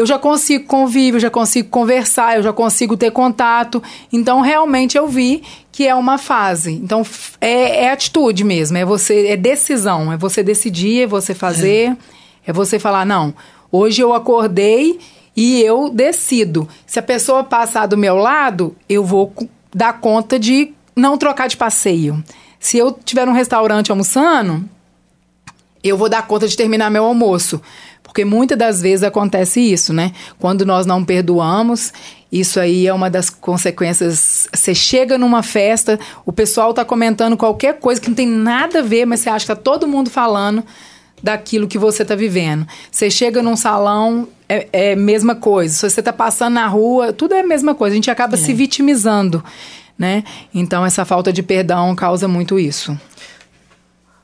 [0.00, 3.82] eu já consigo conviver, eu já consigo conversar, eu já consigo ter contato.
[4.10, 6.72] Então, realmente, eu vi que é uma fase.
[6.72, 7.04] Então,
[7.38, 11.90] é, é atitude mesmo, é você, é decisão, é você decidir, é você fazer,
[12.46, 13.34] é, é você falar, não,
[13.70, 14.98] hoje eu acordei
[15.36, 16.66] e eu decido.
[16.86, 19.34] Se a pessoa passar do meu lado, eu vou
[19.74, 22.24] dar conta de não trocar de passeio.
[22.58, 24.64] Se eu tiver um restaurante almoçando,
[25.84, 27.60] eu vou dar conta de terminar meu almoço.
[28.10, 30.10] Porque muitas das vezes acontece isso, né?
[30.36, 31.92] Quando nós não perdoamos,
[32.30, 34.48] isso aí é uma das consequências.
[34.52, 35.96] Você chega numa festa,
[36.26, 39.46] o pessoal está comentando qualquer coisa que não tem nada a ver, mas você acha
[39.46, 40.64] que está todo mundo falando
[41.22, 42.66] daquilo que você está vivendo.
[42.90, 45.72] Você chega num salão, é, é mesma coisa.
[45.72, 47.94] Se você está passando na rua, tudo é a mesma coisa.
[47.94, 48.38] A gente acaba é.
[48.38, 49.44] se vitimizando,
[49.96, 50.24] né?
[50.52, 52.98] Então, essa falta de perdão causa muito isso.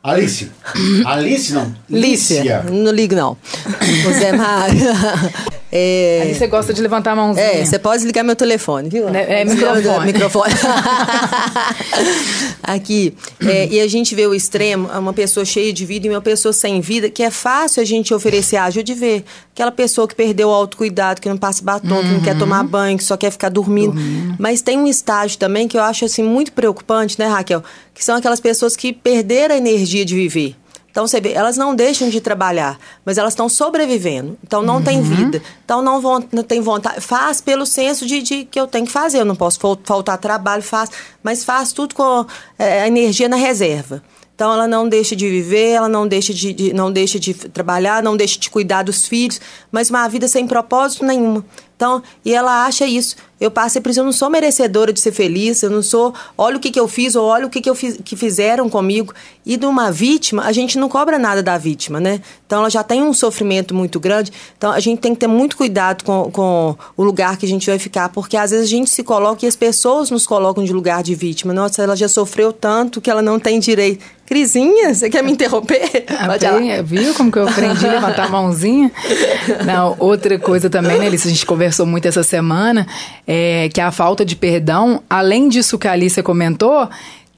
[0.06, 0.50] Alice.
[1.04, 1.74] Alice não.
[1.90, 2.62] Lícia.
[2.62, 3.36] Não ligo, não.
[4.08, 4.80] O Zé Mário.
[5.78, 6.20] É...
[6.22, 7.44] Aí você gosta de levantar a mãozinha.
[7.44, 9.10] É, você pode ligar meu telefone, viu?
[9.10, 10.06] É, é microfone.
[10.06, 10.54] microfone.
[12.62, 13.14] Aqui.
[13.46, 16.52] É, e a gente vê o extremo, uma pessoa cheia de vida e uma pessoa
[16.52, 19.24] sem vida, que é fácil a gente oferecer ajuda de ver.
[19.52, 22.02] Aquela pessoa que perdeu o autocuidado, que não passa batom, uhum.
[22.02, 23.92] que não quer tomar banho, que só quer ficar dormindo.
[23.92, 24.36] dormindo.
[24.38, 27.62] Mas tem um estágio também que eu acho assim muito preocupante, né, Raquel?
[27.92, 30.56] Que são aquelas pessoas que perderam a energia de viver.
[30.96, 34.38] Então, você vê, elas não deixam de trabalhar, mas elas estão sobrevivendo.
[34.42, 34.82] Então, não uhum.
[34.82, 35.42] tem vida.
[35.62, 37.02] Então, não, vão, não tem vontade.
[37.02, 39.20] Faz pelo senso de, de, que eu tenho que fazer.
[39.20, 40.88] Eu não posso faltar trabalho, faz.
[41.22, 42.24] Mas faz tudo com
[42.58, 44.02] é, a energia na reserva.
[44.34, 48.02] Então ela não deixa de viver, ela não deixa de, de, não deixa de trabalhar,
[48.02, 51.44] não deixa de cuidar dos filhos, mas uma vida sem propósito nenhuma.
[51.76, 53.16] Então, e ela acha isso.
[53.38, 56.56] Eu passei por isso, eu não sou merecedora de ser feliz, eu não sou, olha
[56.56, 59.12] o que, que eu fiz, ou olha o que, que, eu fiz, que fizeram comigo.
[59.44, 62.22] E de uma vítima, a gente não cobra nada da vítima, né?
[62.46, 64.32] Então ela já tem um sofrimento muito grande.
[64.56, 67.68] Então a gente tem que ter muito cuidado com, com o lugar que a gente
[67.68, 70.72] vai ficar, porque às vezes a gente se coloca e as pessoas nos colocam de
[70.72, 71.52] lugar de vítima.
[71.52, 74.02] Nossa, ela já sofreu tanto que ela não tem direito.
[74.26, 76.04] Crisinha, você quer me interromper?
[76.26, 78.90] Pode viu como que eu aprendi a levantar a mãozinha?
[79.64, 82.86] Não, outra coisa também, né, Alice, a gente conversou muito essa semana,
[83.26, 86.88] é que a falta de perdão, além disso que a Alice comentou,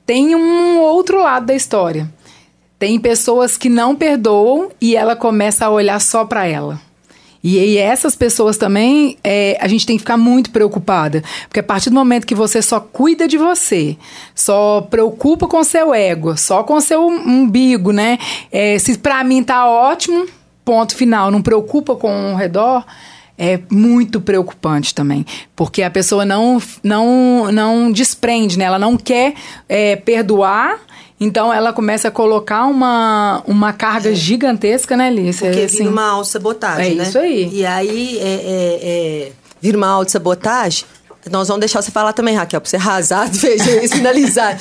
[0.05, 2.11] tem um outro lado da história.
[2.79, 6.79] Tem pessoas que não perdoam e ela começa a olhar só para ela.
[7.43, 11.23] E, e essas pessoas também, é, a gente tem que ficar muito preocupada.
[11.49, 13.97] Porque a partir do momento que você só cuida de você,
[14.35, 18.19] só preocupa com seu ego, só com seu umbigo, né?
[18.53, 20.27] É, se para mim tá ótimo,
[20.65, 22.85] ponto final, não preocupa com o redor,
[23.39, 25.25] é muito preocupante também,
[25.55, 28.65] porque a pessoa não, não, não desprende, né?
[28.65, 29.35] Ela não quer
[29.69, 30.81] é, perdoar
[31.21, 34.15] então ela começa a colocar uma, uma carga é.
[34.15, 35.41] gigantesca, né, Alice?
[35.41, 37.03] Porque assim, vira uma auto-sabotagem, é né?
[37.03, 37.51] isso aí.
[37.53, 40.85] E aí é, é, é, vira uma auto-sabotagem.
[41.29, 44.57] Nós vamos deixar você falar também, Raquel, para você arrasar, veja isso, finalizar.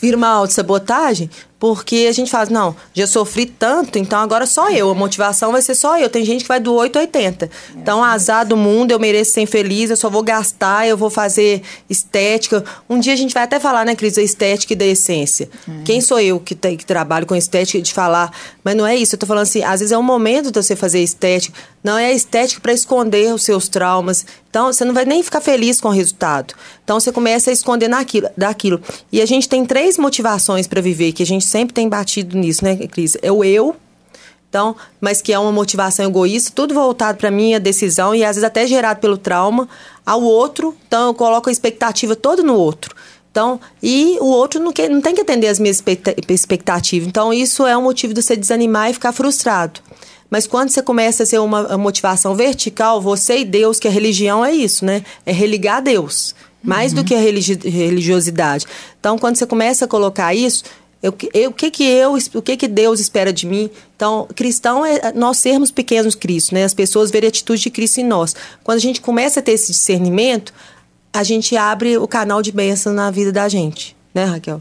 [0.00, 4.90] vira uma auto-sabotagem, porque a gente fala, não, já sofri tanto, então agora só eu.
[4.90, 6.08] A motivação vai ser só eu.
[6.08, 7.50] Tem gente que vai do 8 ao 80.
[7.74, 11.62] Então, azar do mundo, eu mereço ser feliz, eu só vou gastar, eu vou fazer
[11.90, 12.64] estética.
[12.88, 15.48] Um dia a gente vai até falar, né, Cris, da estética e da essência.
[15.66, 15.82] Uhum.
[15.84, 18.30] Quem sou eu que, que trabalho com estética de falar?
[18.62, 19.16] Mas não é isso.
[19.16, 21.58] Eu tô falando assim, às vezes é um momento de você fazer estética.
[21.82, 24.24] Não é estética para esconder os seus traumas.
[24.48, 26.54] Então, você não vai nem ficar feliz com o resultado.
[26.88, 28.80] Então, você começa a esconder naquilo, daquilo.
[29.12, 32.64] E a gente tem três motivações para viver que a gente sempre tem batido nisso,
[32.64, 33.14] né, Cris?
[33.20, 33.76] É o eu,
[34.48, 38.44] então, mas que é uma motivação egoísta, tudo voltado para minha decisão e às vezes
[38.44, 39.68] até gerado pelo trauma,
[40.06, 42.96] ao outro, então eu coloco a expectativa toda no outro.
[43.30, 45.84] Então, e o outro não, quer, não tem que atender as minhas
[46.26, 47.06] expectativas.
[47.06, 49.80] Então, isso é um motivo de você desanimar e ficar frustrado.
[50.30, 54.42] Mas quando você começa a ser uma motivação vertical, você e Deus, que a religião
[54.42, 55.04] é isso, né?
[55.26, 56.34] É religar a Deus.
[56.62, 56.96] Mais uhum.
[56.96, 58.66] do que a religi religiosidade.
[58.98, 60.64] Então, quando você começa a colocar isso,
[61.02, 63.70] eu, eu, o que que eu, o que que Deus espera de mim?
[63.94, 66.64] Então, cristão é nós sermos pequenos Cristo, né?
[66.64, 68.34] As pessoas verem a atitude de Cristo em nós.
[68.64, 70.52] Quando a gente começa a ter esse discernimento,
[71.12, 74.60] a gente abre o canal de bênção na vida da gente, né, Raquel?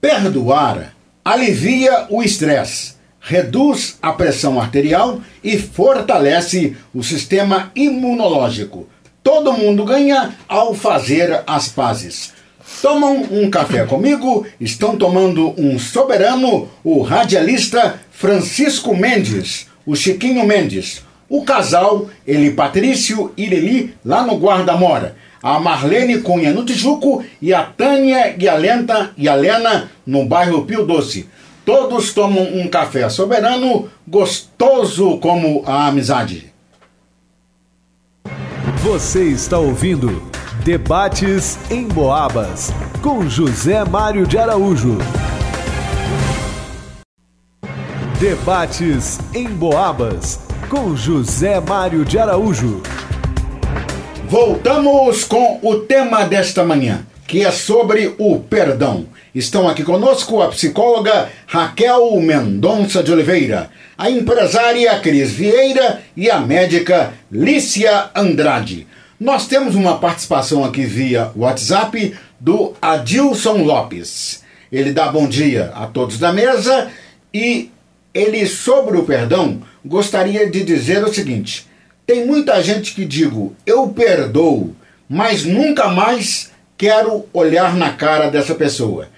[0.00, 0.92] Perdoar
[1.24, 8.88] alivia o estresse, reduz a pressão arterial e fortalece o sistema imunológico.
[9.22, 12.32] Todo mundo ganha ao fazer as pazes.
[12.80, 21.04] Tomam um café comigo, estão tomando um soberano, o radialista Francisco Mendes, o Chiquinho Mendes,
[21.28, 27.54] o casal Eli Patrício e Lili lá no Guarda-Mora, a Marlene Cunha no Tijuco e
[27.54, 31.28] a Tânia e a Lena no bairro Pio Doce.
[31.64, 36.51] Todos tomam um café soberano, gostoso como a amizade.
[38.82, 40.20] Você está ouvindo
[40.64, 44.98] Debates em Boabas, com José Mário de Araújo.
[48.18, 52.82] Debates em Boabas, com José Mário de Araújo.
[54.28, 59.06] Voltamos com o tema desta manhã, que é sobre o perdão.
[59.34, 66.38] Estão aqui conosco a psicóloga Raquel Mendonça de Oliveira, a empresária Cris Vieira e a
[66.38, 68.86] médica Lícia Andrade.
[69.18, 74.42] Nós temos uma participação aqui via WhatsApp do Adilson Lopes.
[74.70, 76.90] Ele dá bom dia a todos da mesa
[77.32, 77.70] e
[78.12, 81.66] ele, sobre o perdão, gostaria de dizer o seguinte:
[82.06, 84.76] tem muita gente que digo, eu perdoo,
[85.08, 89.08] mas nunca mais quero olhar na cara dessa pessoa.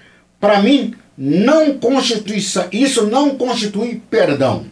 [0.45, 2.37] Para mim, não constitui,
[2.71, 4.67] isso não constitui perdão.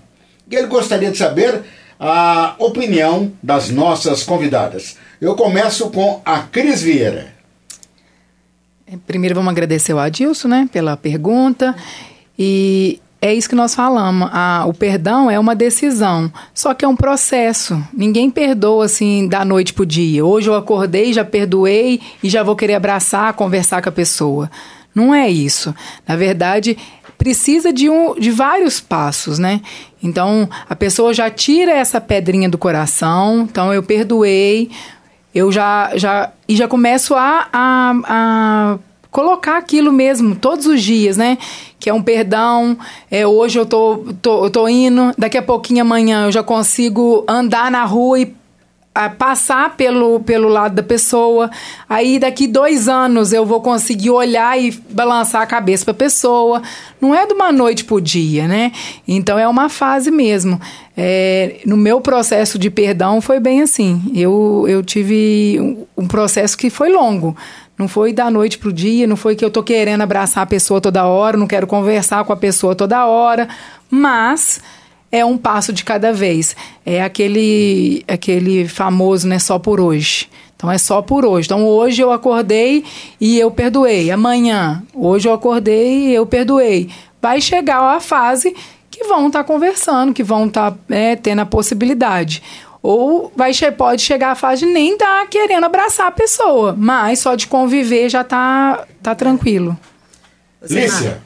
[0.47, 1.63] E ele gostaria de saber
[1.99, 4.97] a opinião das nossas convidadas.
[5.19, 7.33] Eu começo com a Cris Vieira.
[8.85, 11.75] É, primeiro vamos agradecer o Adilson, né, pela pergunta.
[12.37, 14.29] E é isso que nós falamos.
[14.67, 17.83] O perdão é uma decisão, só que é um processo.
[17.91, 20.23] Ninguém perdoa assim da noite pro dia.
[20.23, 24.51] Hoje eu acordei, já perdoei e já vou querer abraçar, conversar com a pessoa.
[24.93, 25.73] Não é isso.
[26.07, 26.77] Na verdade,
[27.17, 29.61] precisa de, um, de vários passos, né?
[30.01, 33.47] Então, a pessoa já tira essa pedrinha do coração.
[33.49, 34.69] Então, eu perdoei,
[35.33, 38.79] eu já, já e já começo a, a, a
[39.09, 41.37] colocar aquilo mesmo todos os dias, né?
[41.79, 42.77] Que é um perdão.
[43.09, 47.23] É, hoje eu tô, tô, eu tô indo, daqui a pouquinho amanhã eu já consigo
[47.27, 48.33] andar na rua e
[48.95, 51.49] a passar pelo, pelo lado da pessoa.
[51.89, 56.61] Aí daqui dois anos eu vou conseguir olhar e balançar a cabeça para a pessoa.
[57.01, 58.71] Não é de uma noite para o dia, né?
[59.07, 60.61] Então é uma fase mesmo.
[60.95, 64.11] É, no meu processo de perdão foi bem assim.
[64.13, 67.35] Eu, eu tive um, um processo que foi longo.
[67.75, 70.45] Não foi da noite para o dia, não foi que eu tô querendo abraçar a
[70.45, 73.49] pessoa toda hora, não quero conversar com a pessoa toda hora,
[73.89, 74.61] mas
[75.13, 76.55] é um passo de cada vez.
[76.83, 80.27] É aquele, aquele famoso, né, só por hoje.
[80.55, 81.45] Então é só por hoje.
[81.45, 82.83] Então hoje eu acordei
[83.21, 84.09] e eu perdoei.
[84.09, 86.89] Amanhã, hoje eu acordei e eu perdoei.
[87.21, 88.55] Vai chegar a fase
[88.89, 92.41] que vão estar tá conversando, que vão estar tá, é, tendo a possibilidade.
[92.81, 97.35] Ou vai, pode chegar a fase de nem tá querendo abraçar a pessoa, mas só
[97.35, 99.77] de conviver já tá, tá tranquilo.
[100.67, 101.21] Lícia.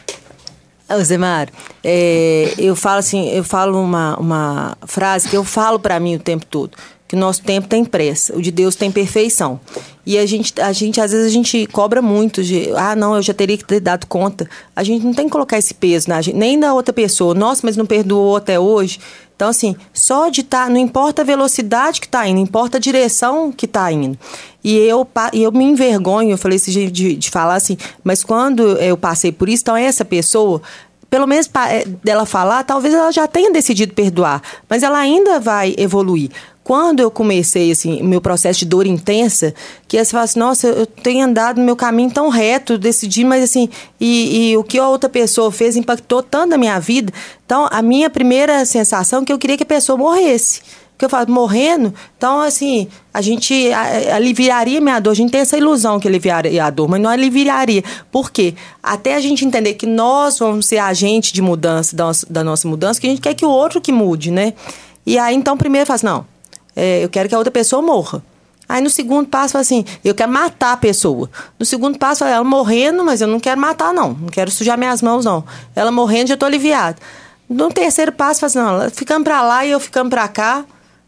[0.89, 1.49] Ô, Zemar,
[1.83, 6.19] é, eu falo assim, eu falo uma, uma frase que eu falo para mim o
[6.19, 9.59] tempo todo, que o nosso tempo tem pressa, o de Deus tem perfeição.
[10.05, 13.21] E a gente, a gente, às vezes, a gente cobra muito de, ah, não, eu
[13.21, 14.49] já teria que ter dado conta.
[14.75, 17.33] A gente não tem que colocar esse peso na gente, nem da outra pessoa.
[17.33, 18.99] Nossa, mas não perdoou até hoje.
[19.35, 22.79] Então, assim, só de estar, tá, não importa a velocidade que está indo, importa a
[22.79, 24.17] direção que está indo.
[24.63, 28.97] E eu, eu me envergonho, eu falei assim, de, de falar assim, mas quando eu
[28.97, 30.61] passei por isso, então essa pessoa,
[31.09, 35.75] pelo menos eh, dela falar, talvez ela já tenha decidido perdoar, mas ela ainda vai
[35.77, 36.31] evoluir
[36.67, 39.53] quando eu comecei, assim, meu processo de dor intensa,
[39.87, 43.41] que você fala assim, nossa, eu tenho andado no meu caminho tão reto, decidi, mas
[43.41, 47.13] assim, e, e o que a outra pessoa fez impactou tanto a minha vida.
[47.45, 50.59] Então, a minha primeira sensação é que eu queria que a pessoa morresse
[50.97, 53.71] que eu falo, morrendo, então, assim, a gente
[54.11, 55.11] aliviaria minha dor.
[55.11, 57.83] A gente tem essa ilusão que aliviaria a dor, mas não aliviaria.
[58.11, 58.55] Por quê?
[58.81, 62.67] Até a gente entender que nós vamos ser agente de mudança, da nossa, da nossa
[62.67, 64.53] mudança, que a gente quer que o outro que mude, né?
[65.05, 66.25] E aí, então, primeiro faz, não,
[66.77, 68.23] é, eu quero que a outra pessoa morra.
[68.69, 71.27] Aí no segundo passo, fala assim, eu quero matar a pessoa.
[71.57, 74.13] No segundo passo, ela morrendo, mas eu não quero matar, não.
[74.13, 75.43] Não quero sujar minhas mãos, não.
[75.75, 77.01] Ela morrendo, já estou aliviado.
[77.49, 80.65] No terceiro passo, fala assim, não, ela ficando para lá e eu ficando para cá,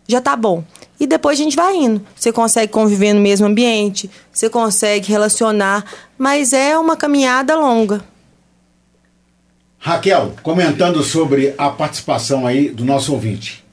[0.08, 0.64] já tá bom.
[1.00, 2.02] E depois a gente vai indo.
[2.16, 5.86] Você consegue conviver no mesmo ambiente, você consegue relacionar,
[6.18, 8.04] mas é uma caminhada longa.
[9.78, 13.64] Raquel, comentando sobre a participação aí do nosso ouvinte.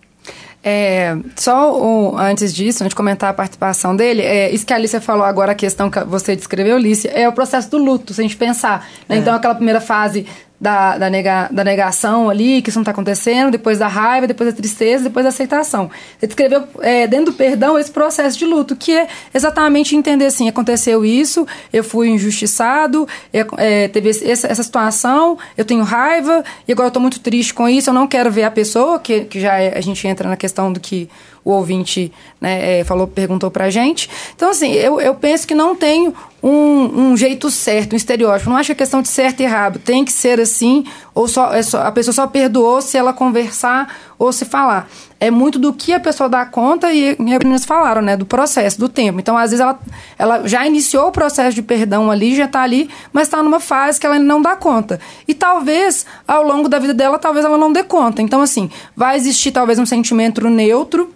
[0.68, 5.00] É, só antes disso, antes de comentar a participação dele, é, isso que a Alicia
[5.00, 8.24] falou agora, a questão que você descreveu, Alicia, é o processo do luto, se a
[8.24, 8.84] gente pensar.
[9.08, 9.14] Né?
[9.14, 9.18] É.
[9.20, 10.26] Então, aquela primeira fase
[10.60, 14.50] da, da, nega, da negação ali, que isso não está acontecendo, depois da raiva, depois
[14.50, 15.90] da tristeza, depois da aceitação.
[16.18, 20.48] Você descreveu é, dentro do perdão esse processo de luto, que é exatamente entender assim,
[20.48, 26.72] aconteceu isso, eu fui injustiçado, é, é, teve essa, essa, situação, eu tenho raiva, e
[26.72, 29.40] agora eu estou muito triste com isso, eu não quero ver a pessoa, que, que
[29.40, 31.08] já é, a gente entra na questão do que
[31.46, 34.10] o ouvinte né, é, falou, perguntou pra gente.
[34.34, 38.50] Então, assim, eu, eu penso que não tem um, um, jeito certo, um estereótipo.
[38.50, 39.78] Não acho que é questão de certo e errado.
[39.78, 43.96] Tem que ser assim, ou só, é só, a pessoa só perdoou se ela conversar
[44.18, 44.88] ou se falar.
[45.20, 48.16] É muito do que a pessoa dá conta e, e as meninas falaram, né?
[48.16, 49.20] Do processo, do tempo.
[49.20, 49.78] Então, às vezes, ela,
[50.18, 54.00] ela já iniciou o processo de perdão ali, já está ali, mas está numa fase
[54.00, 54.98] que ela não dá conta.
[55.28, 58.20] E talvez, ao longo da vida dela, talvez ela não dê conta.
[58.20, 61.14] Então, assim, vai existir talvez um sentimento neutro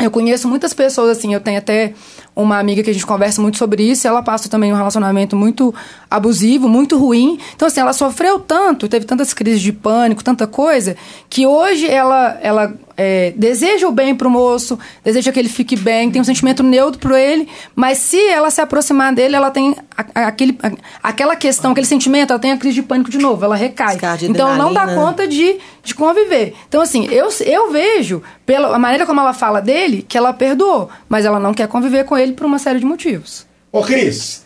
[0.00, 1.94] eu conheço muitas pessoas, assim, eu tenho até
[2.36, 5.72] uma amiga que a gente conversa muito sobre isso, ela passa também um relacionamento muito
[6.10, 7.38] abusivo, muito ruim.
[7.54, 10.96] Então, assim, ela sofreu tanto, teve tantas crises de pânico, tanta coisa,
[11.30, 16.10] que hoje ela, ela é, deseja o bem pro moço, deseja que ele fique bem,
[16.10, 20.26] tem um sentimento neutro pro ele, mas se ela se aproximar dele, ela tem a,
[20.28, 23.56] aquele, a, aquela questão, aquele sentimento, ela tem a crise de pânico de novo, ela
[23.56, 23.96] recai.
[24.30, 26.54] Então não dá conta de, de conviver.
[26.68, 31.24] Então, assim, eu, eu vejo, pela maneira como ela fala dele, que ela perdoou, mas
[31.24, 33.46] ela não quer conviver com ele por uma série de motivos.
[33.70, 34.44] Ô, Cris,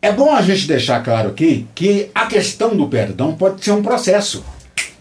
[0.00, 3.82] é bom a gente deixar claro aqui que a questão do perdão pode ser um
[3.82, 4.44] processo.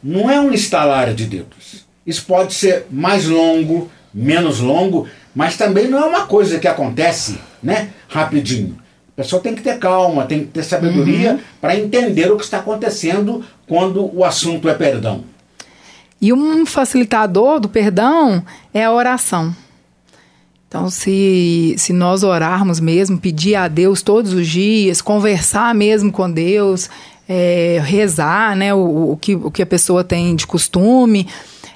[0.04, 1.86] Não é um estalar de dedos.
[2.06, 7.40] Isso pode ser mais longo, menos longo, mas também não é uma coisa que acontece,
[7.62, 8.78] né, rapidinho.
[9.14, 11.40] A pessoa tem que ter calma, tem que ter sabedoria uhum.
[11.60, 15.24] para entender o que está acontecendo quando o assunto é perdão.
[16.20, 18.44] E um facilitador do perdão
[18.74, 19.56] é a oração.
[20.72, 26.32] Então, se, se nós orarmos mesmo, pedir a Deus todos os dias, conversar mesmo com
[26.32, 26.90] Deus,
[27.28, 31.28] é, rezar, né, o, o, que, o que a pessoa tem de costume,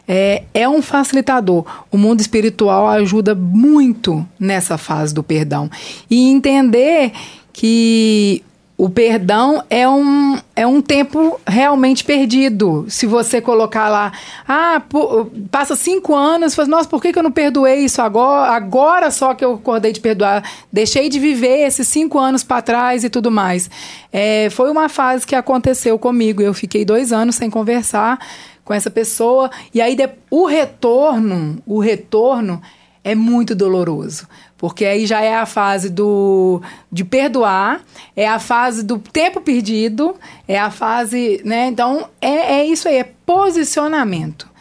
[0.07, 1.65] é, é um facilitador.
[1.91, 5.69] O mundo espiritual ajuda muito nessa fase do perdão.
[6.09, 7.11] E entender
[7.51, 8.41] que
[8.77, 12.85] o perdão é um, é um tempo realmente perdido.
[12.89, 14.11] Se você colocar lá,
[14.45, 18.51] ah, pô, passa cinco anos, fala, nossa, por que, que eu não perdoei isso agora?
[18.51, 20.43] Agora só que eu acordei de perdoar.
[20.71, 23.69] Deixei de viver esses cinco anos para trás e tudo mais.
[24.11, 26.41] É, foi uma fase que aconteceu comigo.
[26.41, 28.19] Eu fiquei dois anos sem conversar
[28.65, 29.49] com essa pessoa.
[29.73, 29.95] E aí
[30.29, 32.61] o retorno, o retorno
[33.05, 34.27] é muito doloroso.
[34.57, 37.81] Porque aí já é a fase do de perdoar,
[38.15, 40.15] é a fase do tempo perdido,
[40.47, 41.67] é a fase, né?
[41.67, 44.54] Então, é, é isso aí, é posicionamento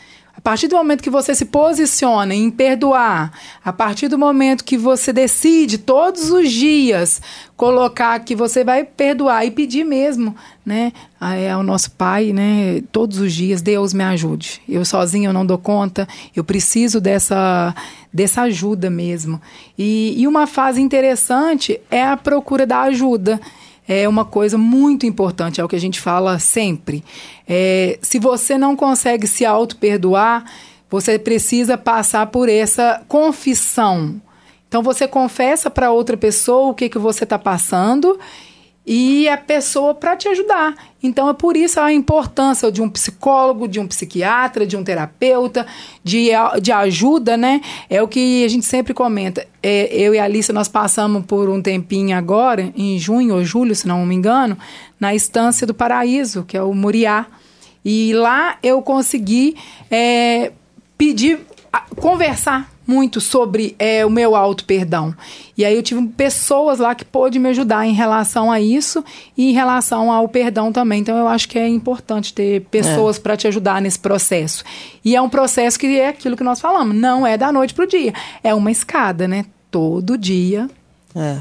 [0.45, 3.33] partir do momento que você se posiciona em perdoar,
[3.65, 7.23] a partir do momento que você decide todos os dias
[7.57, 10.93] colocar que você vai perdoar e pedir mesmo, né,
[11.51, 14.61] ao nosso Pai, né, todos os dias, Deus me ajude.
[14.69, 17.75] Eu sozinho eu não dou conta, eu preciso dessa
[18.13, 19.41] dessa ajuda mesmo.
[19.79, 23.41] E, e uma fase interessante é a procura da ajuda
[23.87, 27.05] é uma coisa muito importante, é o que a gente fala sempre.
[27.47, 30.45] É, se você não consegue se auto-perdoar,
[30.91, 34.21] você precisa passar por essa confissão.
[34.69, 38.19] Então você confessa para outra pessoa o que, que você está passando
[38.87, 40.75] e a pessoa para te ajudar.
[41.03, 45.67] Então é por isso a importância de um psicólogo, de um psiquiatra, de um terapeuta,
[46.03, 46.29] de,
[46.61, 47.61] de ajuda, né?
[47.89, 49.47] É o que a gente sempre comenta.
[49.63, 53.75] É, eu e a Alice, nós passamos por um tempinho agora, em junho ou julho,
[53.75, 54.57] se não me engano,
[55.01, 57.27] na estância do Paraíso, que é o Muriá.
[57.85, 59.57] E lá eu consegui
[59.91, 60.53] é,
[60.97, 61.41] pedir,
[61.97, 65.15] conversar muito sobre é, o meu auto perdão.
[65.57, 69.03] E aí eu tive pessoas lá que pôde me ajudar em relação a isso
[69.37, 71.01] e em relação ao perdão também.
[71.01, 73.21] Então eu acho que é importante ter pessoas é.
[73.21, 74.65] para te ajudar nesse processo.
[75.05, 77.85] E é um processo que é aquilo que nós falamos, não é da noite para
[77.85, 78.13] o dia,
[78.43, 79.47] é uma escada, né?
[79.71, 80.69] Todo dia.
[81.15, 81.39] É.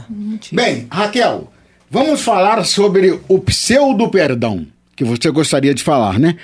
[0.51, 1.51] Bem, Raquel,
[1.89, 4.65] vamos falar sobre o pseudo perdão
[4.95, 6.38] que você gostaria de falar, né?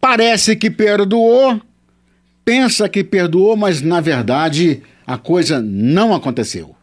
[0.00, 1.60] Parece que perdoou,
[2.48, 6.74] pensa que perdoou, mas na verdade a coisa não aconteceu.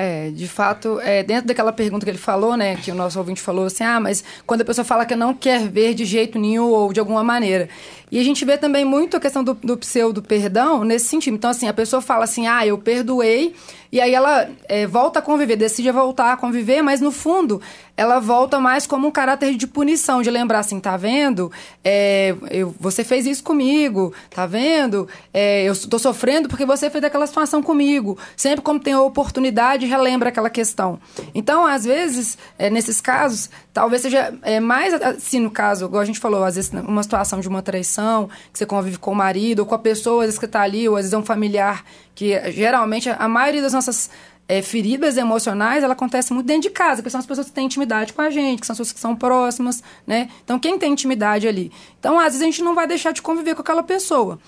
[0.00, 3.40] É, de fato, é, dentro daquela pergunta que ele falou, né, que o nosso ouvinte
[3.40, 6.68] falou assim, ah, mas quando a pessoa fala que não quer ver de jeito nenhum
[6.68, 7.68] ou de alguma maneira.
[8.12, 11.34] E a gente vê também muito a questão do, do pseudo perdão nesse sentido.
[11.34, 13.56] Então, assim, a pessoa fala assim, ah, eu perdoei,
[13.90, 17.60] e aí ela é, volta a conviver, decide voltar a conviver, mas no fundo
[17.96, 21.50] ela volta mais como um caráter de punição, de lembrar assim, tá vendo?
[21.82, 25.08] É, eu, você fez isso comigo, tá vendo?
[25.34, 28.16] É, eu tô sofrendo porque você fez aquela situação comigo.
[28.36, 31.00] Sempre como tem a oportunidade, relembra aquela questão.
[31.34, 36.04] Então, às vezes, é, nesses casos, talvez seja é, mais, assim, no caso, igual a
[36.04, 39.60] gente falou, às vezes uma situação de uma traição, que você convive com o marido,
[39.60, 41.84] ou com a pessoa, às vezes que tá ali, ou às vezes é um familiar
[42.12, 44.10] que geralmente a maioria das nossas
[44.48, 47.66] é, feridas emocionais, ela acontece muito dentro de casa, que são as pessoas que têm
[47.66, 50.28] intimidade com a gente, que são as pessoas que são próximas, né?
[50.42, 51.70] Então, quem tem intimidade ali?
[52.00, 54.40] Então, às vezes, a gente não vai deixar de conviver com aquela pessoa.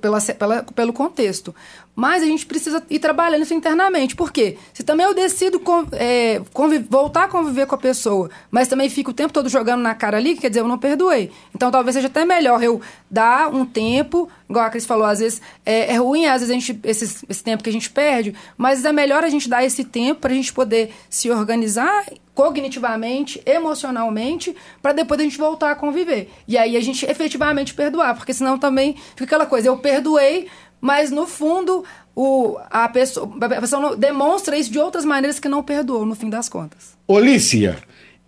[0.00, 1.52] Pela, pela, pelo contexto.
[1.96, 4.16] Mas a gente precisa ir trabalhando isso internamente.
[4.16, 4.56] Por quê?
[4.72, 5.60] Se também eu decido
[5.92, 6.40] é,
[6.88, 10.16] voltar a conviver com a pessoa, mas também fico o tempo todo jogando na cara
[10.16, 11.30] ali, quer dizer, eu não perdoei.
[11.54, 15.40] Então talvez seja até melhor eu dar um tempo, igual a Cris falou, às vezes
[15.64, 18.84] é, é ruim, às vezes a gente, esse, esse tempo que a gente perde, mas
[18.84, 22.04] é melhor a gente dar esse tempo para a gente poder se organizar
[22.34, 26.30] cognitivamente, emocionalmente, para depois a gente voltar a conviver.
[26.48, 30.48] E aí a gente efetivamente perdoar, porque senão também fica aquela coisa, eu perdoei,
[30.80, 35.62] mas no fundo o, a, pessoa, a pessoa demonstra isso de outras maneiras que não
[35.62, 36.96] perdoou, no fim das contas.
[37.06, 37.78] Olícia,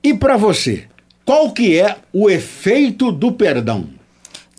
[0.02, 0.86] e para você,
[1.24, 3.95] qual que é o efeito do perdão?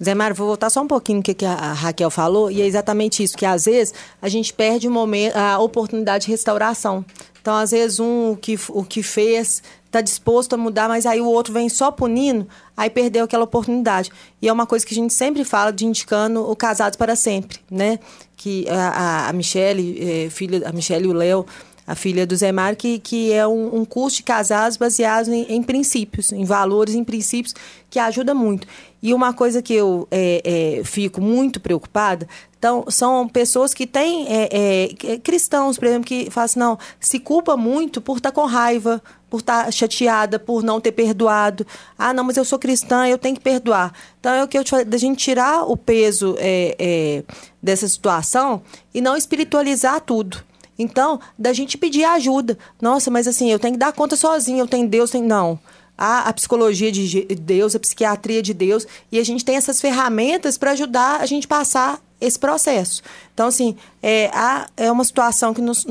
[0.03, 3.23] Zé Mário, vou voltar só um pouquinho no que a Raquel falou, e é exatamente
[3.23, 7.03] isso, que às vezes a gente perde o momento, a oportunidade de restauração.
[7.41, 11.19] Então, às vezes, um o que, o que fez está disposto a mudar, mas aí
[11.19, 14.11] o outro vem só punindo, aí perdeu aquela oportunidade.
[14.41, 17.59] E é uma coisa que a gente sempre fala de indicando o Casados para Sempre,
[17.71, 17.99] né?
[18.35, 21.45] Que a, a Michelle, é, filha, a Michelle e o Léo,
[21.88, 25.43] a filha do Zé Mário, que, que é um, um curso de casados baseado em,
[25.47, 27.55] em, princípios, em valores, em princípios,
[27.89, 28.67] que ajuda muito.
[29.01, 32.27] E uma coisa que eu é, é, fico muito preocupada,
[32.57, 37.19] Então, são pessoas que têm é, é, cristãos, por exemplo, que falam assim, não, se
[37.19, 41.65] culpa muito por estar tá com raiva, por estar tá chateada, por não ter perdoado.
[41.97, 43.93] Ah, não, mas eu sou cristã, eu tenho que perdoar.
[44.19, 47.23] Então, é o que eu te falei, da gente tirar o peso é, é,
[47.63, 48.61] dessa situação
[48.93, 50.43] e não espiritualizar tudo.
[50.78, 52.57] Então, da gente pedir ajuda.
[52.82, 55.59] Nossa, mas assim, eu tenho que dar conta sozinho, eu tenho Deus, tem não
[55.97, 60.57] a, a psicologia de Deus, a psiquiatria de Deus, e a gente tem essas ferramentas
[60.57, 63.01] para ajudar a gente passar esse processo.
[63.34, 64.30] Então, assim, é,
[64.75, 65.86] é uma situação que nos,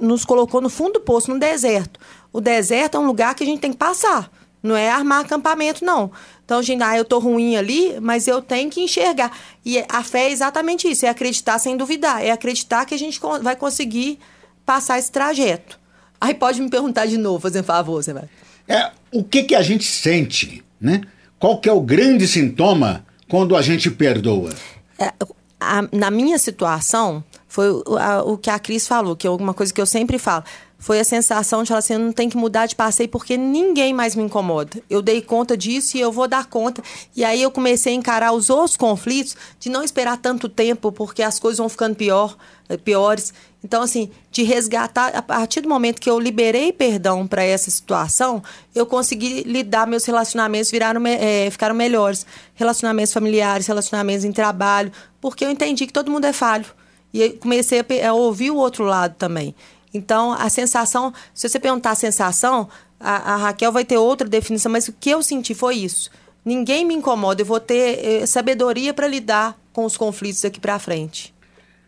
[0.00, 2.00] nos colocou no fundo do poço, no deserto.
[2.32, 4.30] O deserto é um lugar que a gente tem que passar.
[4.62, 6.10] Não é armar acampamento, não.
[6.48, 9.30] Então, gente, ah, eu tô ruim ali, mas eu tenho que enxergar.
[9.66, 12.24] E a fé é exatamente isso, é acreditar sem duvidar.
[12.24, 14.18] É acreditar que a gente vai conseguir
[14.64, 15.78] passar esse trajeto.
[16.18, 18.30] Aí pode me perguntar de novo, fazendo favor, você vai.
[18.66, 21.02] É, o que, que a gente sente, né?
[21.38, 24.54] Qual que é o grande sintoma quando a gente perdoa?
[24.98, 25.12] É,
[25.60, 29.52] a, na minha situação, foi o, a, o que a Cris falou, que é alguma
[29.52, 30.44] coisa que eu sempre falo
[30.78, 33.92] foi a sensação de falar assim, eu não tenho que mudar de passeio porque ninguém
[33.92, 34.80] mais me incomoda.
[34.88, 36.80] Eu dei conta disso e eu vou dar conta.
[37.16, 41.20] E aí eu comecei a encarar os outros conflitos de não esperar tanto tempo porque
[41.20, 42.36] as coisas vão ficando pior,
[42.68, 43.34] eh, piores.
[43.62, 48.40] Então, assim, de resgatar, a partir do momento que eu liberei perdão para essa situação,
[48.72, 52.24] eu consegui lidar, meus relacionamentos viraram, é, ficaram melhores.
[52.54, 56.66] Relacionamentos familiares, relacionamentos em trabalho, porque eu entendi que todo mundo é falho.
[57.12, 59.56] E comecei a, a ouvir o outro lado também.
[59.92, 62.68] Então, a sensação, se você perguntar a sensação,
[63.00, 66.10] a, a, Raquel vai ter outra definição, mas o que eu senti foi isso.
[66.44, 70.78] Ninguém me incomoda, eu vou ter eh, sabedoria para lidar com os conflitos daqui para
[70.78, 71.34] frente.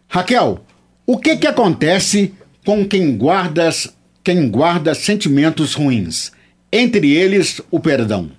[0.09, 0.61] Raquel,
[1.07, 2.35] o que que acontece
[2.65, 3.71] com quem guarda,
[4.23, 6.33] quem guarda sentimentos ruins?
[6.73, 8.31] Entre eles, o perdão.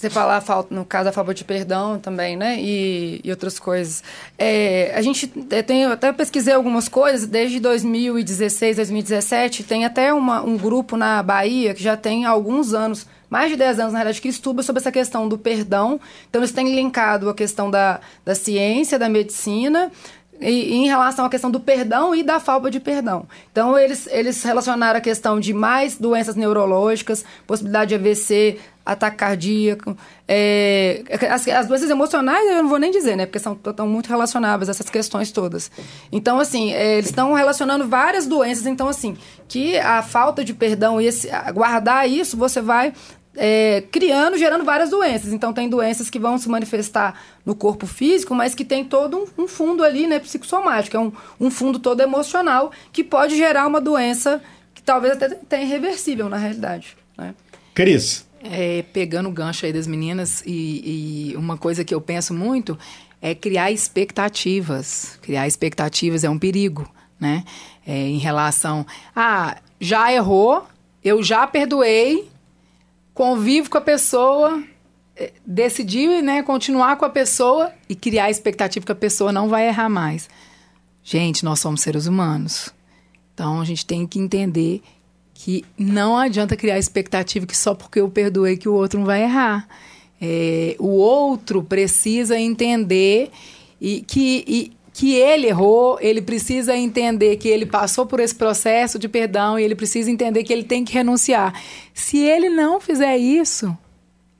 [0.00, 2.58] Você falar falta, no caso, a favor de perdão também, né?
[2.58, 4.02] E, e outras coisas.
[4.38, 10.40] É, a gente é, tem, até pesquisei algumas coisas, desde 2016, 2017, tem até uma,
[10.40, 14.22] um grupo na Bahia que já tem alguns anos, mais de 10 anos, na verdade,
[14.22, 16.00] que estuda sobre essa questão do perdão.
[16.30, 19.92] Então, eles têm linkado a questão da, da ciência, da medicina,
[20.40, 23.26] e, em relação à questão do perdão e da falta de perdão.
[23.52, 29.96] Então, eles, eles relacionaram a questão de mais doenças neurológicas, possibilidade de AVC, ataque cardíaco.
[30.26, 33.26] É, as, as, doenças emocionais eu não vou nem dizer, né?
[33.26, 35.70] Porque são estão muito relacionáveis essas questões todas.
[36.10, 38.66] Então, assim, é, eles estão relacionando várias doenças.
[38.66, 39.16] Então, assim,
[39.48, 42.92] que a falta de perdão e esse, guardar isso, você vai
[43.36, 45.32] é, criando, gerando várias doenças.
[45.32, 49.44] Então, tem doenças que vão se manifestar no corpo físico, mas que tem todo um,
[49.44, 53.80] um fundo ali, né, psicossomático, é um, um fundo todo emocional que pode gerar uma
[53.80, 54.42] doença
[54.74, 56.96] que talvez até tenha irreversível na realidade.
[57.16, 57.34] Né?
[57.74, 58.26] Cris.
[58.42, 62.78] É, pegando o gancho aí das meninas, e, e uma coisa que eu penso muito
[63.20, 65.18] é criar expectativas.
[65.20, 67.44] Criar expectativas é um perigo, né?
[67.86, 68.86] É, em relação.
[69.14, 70.66] Ah, já errou,
[71.04, 72.30] eu já perdoei,
[73.20, 74.64] convivo com a pessoa,
[75.14, 79.46] é, decidir né, continuar com a pessoa e criar a expectativa que a pessoa não
[79.46, 80.26] vai errar mais.
[81.04, 82.70] Gente, nós somos seres humanos.
[83.34, 84.80] Então a gente tem que entender
[85.34, 89.22] que não adianta criar expectativa que só porque eu perdoei que o outro não vai
[89.24, 89.68] errar.
[90.18, 93.30] É, o outro precisa entender
[93.78, 98.98] e que, e, que ele errou, ele precisa entender que ele passou por esse processo
[98.98, 101.54] de perdão e ele precisa entender que ele tem que renunciar.
[101.94, 103.76] Se ele não fizer isso,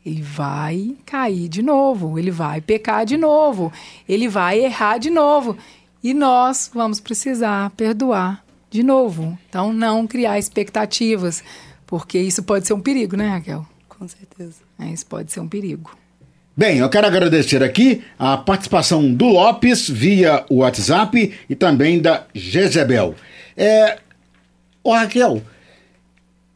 [0.05, 3.73] ele vai cair de novo, ele vai pecar de novo,
[4.09, 5.57] ele vai errar de novo.
[6.03, 9.39] E nós vamos precisar perdoar de novo.
[9.49, 11.45] Então, não criar expectativas,
[11.87, 13.67] porque isso pode ser um perigo, né, Raquel?
[13.89, 14.63] Com certeza.
[14.79, 15.91] É, isso pode ser um perigo.
[16.61, 23.15] Bem, eu quero agradecer aqui a participação do Lopes via WhatsApp e também da Jezebel.
[23.57, 23.97] É,
[24.85, 25.43] ô Raquel,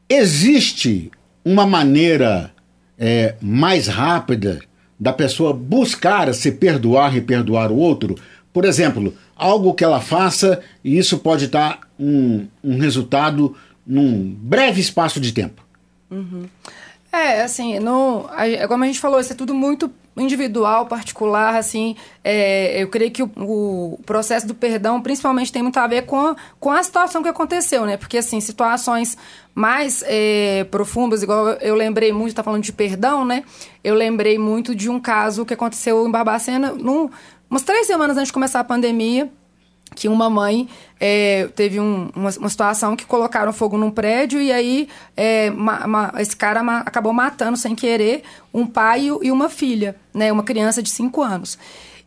[0.06, 1.10] existe
[1.42, 2.52] uma maneira
[2.98, 4.60] é, mais rápida
[5.00, 8.14] da pessoa buscar se perdoar e perdoar o outro?
[8.52, 14.82] Por exemplo, algo que ela faça e isso pode dar um, um resultado num breve
[14.82, 15.64] espaço de tempo.
[16.10, 16.44] Uhum.
[17.14, 21.94] É, assim, no, a, como a gente falou, isso é tudo muito individual, particular, assim,
[22.24, 26.18] é, eu creio que o, o, processo do perdão, principalmente, tem muito a ver com
[26.18, 27.96] a, com a situação que aconteceu, né?
[27.96, 29.16] Porque, assim, situações
[29.54, 33.44] mais é, profundas, igual eu lembrei muito, tá falando de perdão, né?
[33.84, 37.08] Eu lembrei muito de um caso que aconteceu em Barbacena, num,
[37.48, 39.30] umas três semanas antes de começar a pandemia,
[39.94, 40.68] que uma mãe
[41.00, 45.86] é, teve um, uma, uma, situação que colocaram fogo num prédio e aí é, ma,
[45.86, 48.22] ma, esse cara ma, acabou matando sem querer
[48.52, 51.58] um pai e uma filha, né, uma criança de 5 anos.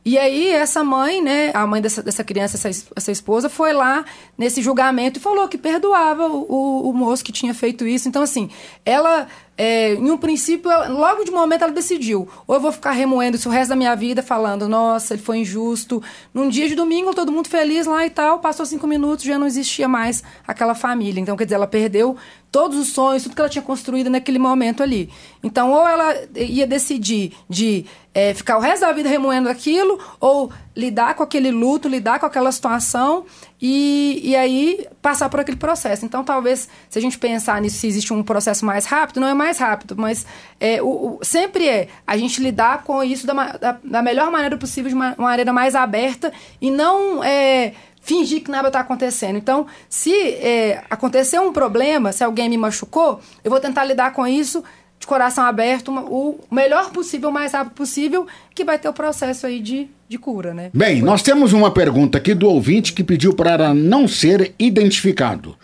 [0.07, 4.05] E aí, essa mãe, né, a mãe dessa, dessa criança, essa, essa esposa, foi lá
[4.37, 8.07] nesse julgamento e falou que perdoava o, o, o moço que tinha feito isso.
[8.07, 8.49] Então, assim,
[8.85, 9.27] ela
[9.57, 12.29] é, em um princípio, logo de momento ela decidiu.
[12.45, 15.39] Ou eu vou ficar remoendo isso o resto da minha vida, falando, nossa, ele foi
[15.39, 16.01] injusto.
[16.31, 19.47] Num dia de domingo, todo mundo feliz lá e tal, passou cinco minutos, já não
[19.47, 21.19] existia mais aquela família.
[21.19, 22.15] Então, quer dizer, ela perdeu
[22.51, 25.09] todos os sonhos, tudo que ela tinha construído naquele momento ali.
[25.43, 30.51] Então, ou ela ia decidir de é, ficar o resto da vida remoendo aquilo, ou
[30.75, 33.25] lidar com aquele luto, lidar com aquela situação
[33.61, 36.05] e, e aí passar por aquele processo.
[36.05, 39.33] Então, talvez, se a gente pensar nisso, se existe um processo mais rápido, não é
[39.33, 40.25] mais rápido, mas
[40.59, 44.57] é, o, o sempre é a gente lidar com isso da, da, da melhor maneira
[44.57, 46.31] possível, de uma, maneira mais aberta
[46.61, 47.23] e não.
[47.23, 49.35] É, fingir que nada está acontecendo.
[49.35, 54.25] Então, se é, acontecer um problema, se alguém me machucou, eu vou tentar lidar com
[54.25, 54.63] isso
[54.99, 59.45] de coração aberto, o melhor possível, o mais rápido possível, que vai ter o processo
[59.45, 60.69] aí de, de cura, né?
[60.73, 65.55] Bem, nós temos uma pergunta aqui do ouvinte que pediu para não ser identificado.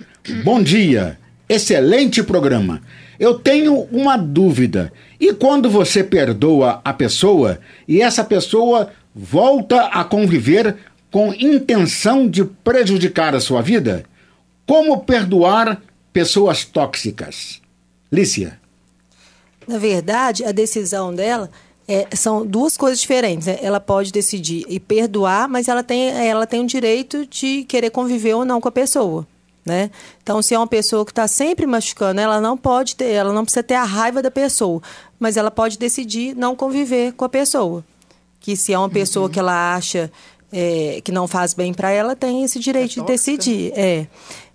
[0.44, 1.18] Bom dia,
[1.50, 2.82] excelente programa.
[3.20, 4.92] Eu tenho uma dúvida.
[5.20, 10.76] E quando você perdoa a pessoa e essa pessoa volta a conviver
[11.12, 14.04] com intenção de prejudicar a sua vida?
[14.66, 15.82] Como perdoar
[16.12, 17.62] pessoas tóxicas?
[18.12, 18.63] Lícia.
[19.68, 21.50] Na verdade, a decisão dela
[21.88, 23.48] é, são duas coisas diferentes.
[23.48, 23.60] Né?
[23.62, 28.34] Ela pode decidir e perdoar, mas ela tem, ela tem o direito de querer conviver
[28.34, 29.28] ou não com a pessoa.
[29.66, 29.92] Né?
[30.22, 33.46] Então, se é uma pessoa que está sempre machucando, ela não pode ter, ela não
[33.46, 34.82] precisa ter a raiva da pessoa,
[35.18, 37.84] mas ela pode decidir não conviver com a pessoa.
[38.42, 39.32] Que se é uma pessoa uhum.
[39.32, 40.12] que ela acha
[40.52, 43.72] é, que não faz bem para ela, tem esse direito é de decidir.
[43.74, 44.08] É.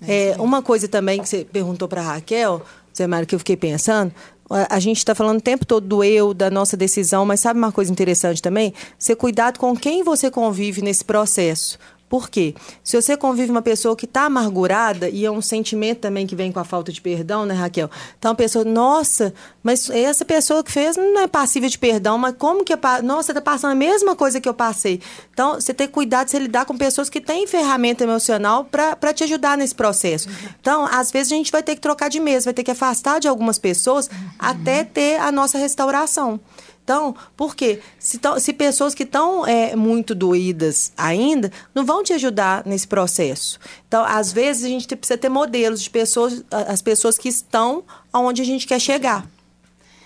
[0.06, 2.62] é, é uma coisa também que você perguntou para Raquel,
[2.94, 4.12] Zé Mário, que eu fiquei pensando,
[4.50, 7.72] a gente está falando o tempo todo do eu, da nossa decisão, mas sabe uma
[7.72, 8.72] coisa interessante também?
[8.98, 11.78] Ser cuidado com quem você convive nesse processo.
[12.08, 12.54] Por quê?
[12.82, 16.50] Se você convive uma pessoa que está amargurada, e é um sentimento também que vem
[16.50, 17.90] com a falta de perdão, né, Raquel?
[18.18, 22.34] Então, a pessoa, nossa, mas essa pessoa que fez não é passível de perdão, mas
[22.38, 22.78] como que é.
[23.02, 25.02] Nossa, você está passando a mesma coisa que eu passei.
[25.32, 29.12] Então, você tem que cuidar de se lidar com pessoas que têm ferramenta emocional para
[29.12, 30.28] te ajudar nesse processo.
[30.60, 33.20] Então, às vezes, a gente vai ter que trocar de mesa, vai ter que afastar
[33.20, 34.30] de algumas pessoas uhum.
[34.38, 36.40] até ter a nossa restauração.
[36.88, 37.80] Então, por quê?
[37.98, 43.60] Se, se pessoas que estão é, muito doídas ainda, não vão te ajudar nesse processo.
[43.86, 48.40] Então, às vezes, a gente precisa ter modelos de pessoas, as pessoas que estão onde
[48.40, 49.26] a gente quer chegar.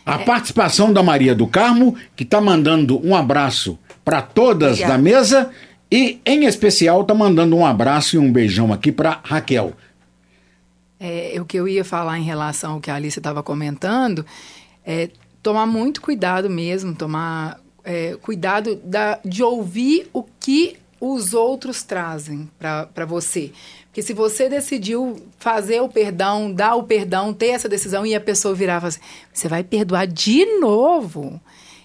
[0.05, 0.24] A é.
[0.24, 4.93] participação da Maria do Carmo, que está mandando um abraço para todas Obrigada.
[4.95, 5.51] da mesa
[5.89, 9.72] e, em especial, está mandando um abraço e um beijão aqui para Raquel.
[10.99, 14.26] É, o que eu ia falar em relação ao que a Alice estava comentando
[14.85, 15.11] é
[15.43, 22.49] tomar muito cuidado mesmo, tomar é, cuidado da, de ouvir o que os outros trazem
[22.59, 23.51] para você.
[23.86, 28.20] Porque se você decidiu fazer o perdão, dar o perdão, ter essa decisão e a
[28.20, 29.01] pessoa falar assim,
[29.32, 31.40] você vai perdoar de novo?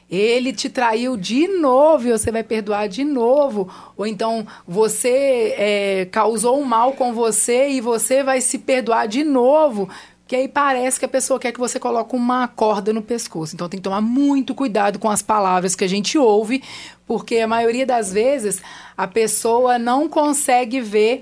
[0.09, 3.69] Ele te traiu de novo e você vai perdoar de novo.
[3.97, 9.23] Ou então você é, causou um mal com você e você vai se perdoar de
[9.23, 9.89] novo
[10.27, 13.55] que aí parece que a pessoa quer que você coloque uma corda no pescoço.
[13.55, 16.61] Então tem que tomar muito cuidado com as palavras que a gente ouve,
[17.05, 18.61] porque a maioria das vezes
[18.97, 21.21] a pessoa não consegue ver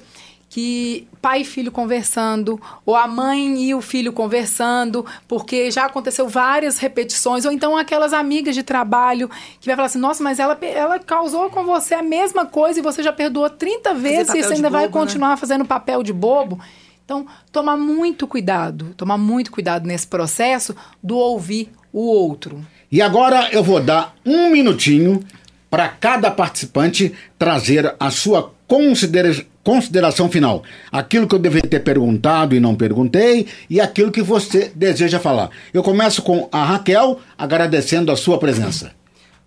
[0.50, 6.30] que pai e filho conversando, ou a mãe e o filho conversando, porque já aconteceu
[6.30, 9.30] várias repetições, ou então aquelas amigas de trabalho
[9.60, 12.82] que vai falar assim: nossa, mas ela, ela causou com você a mesma coisa e
[12.82, 14.92] você já perdoou 30 vezes e você ainda bobo, vai né?
[14.92, 15.38] continuar né?
[15.38, 16.60] fazendo papel de bobo.
[17.06, 22.66] Então, tomar muito cuidado, tomar muito cuidado nesse processo do ouvir o outro.
[22.92, 25.24] E agora eu vou dar um minutinho
[25.70, 30.64] para cada participante trazer a sua considera consideração final.
[30.92, 35.50] Aquilo que eu deveria ter perguntado e não perguntei, e aquilo que você deseja falar.
[35.74, 38.92] Eu começo com a Raquel, agradecendo a sua presença.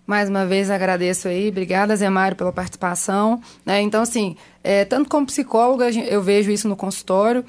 [0.09, 3.39] Mais uma vez agradeço aí, obrigada Zé Mário pela participação.
[3.63, 3.79] Né?
[3.81, 7.45] Então, assim, é, tanto como psicóloga, eu vejo isso no consultório,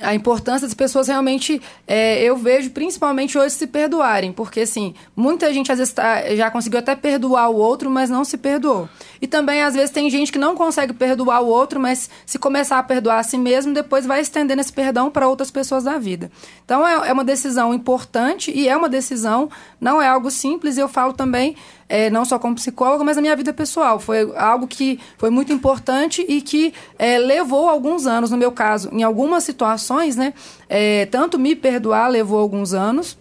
[0.00, 5.52] a importância das pessoas realmente, é, eu vejo principalmente hoje se perdoarem, porque assim, muita
[5.52, 8.88] gente às vezes tá, já conseguiu até perdoar o outro, mas não se perdoou.
[9.24, 12.78] E também às vezes tem gente que não consegue perdoar o outro, mas se começar
[12.78, 16.30] a perdoar a si mesmo, depois vai estendendo esse perdão para outras pessoas da vida.
[16.62, 19.48] Então é, é uma decisão importante e é uma decisão,
[19.80, 21.56] não é algo simples, e eu falo também
[21.88, 23.98] é, não só como psicóloga, mas na minha vida pessoal.
[23.98, 28.90] Foi algo que foi muito importante e que é, levou alguns anos, no meu caso,
[28.92, 30.34] em algumas situações, né?
[30.68, 33.16] É, tanto me perdoar levou alguns anos,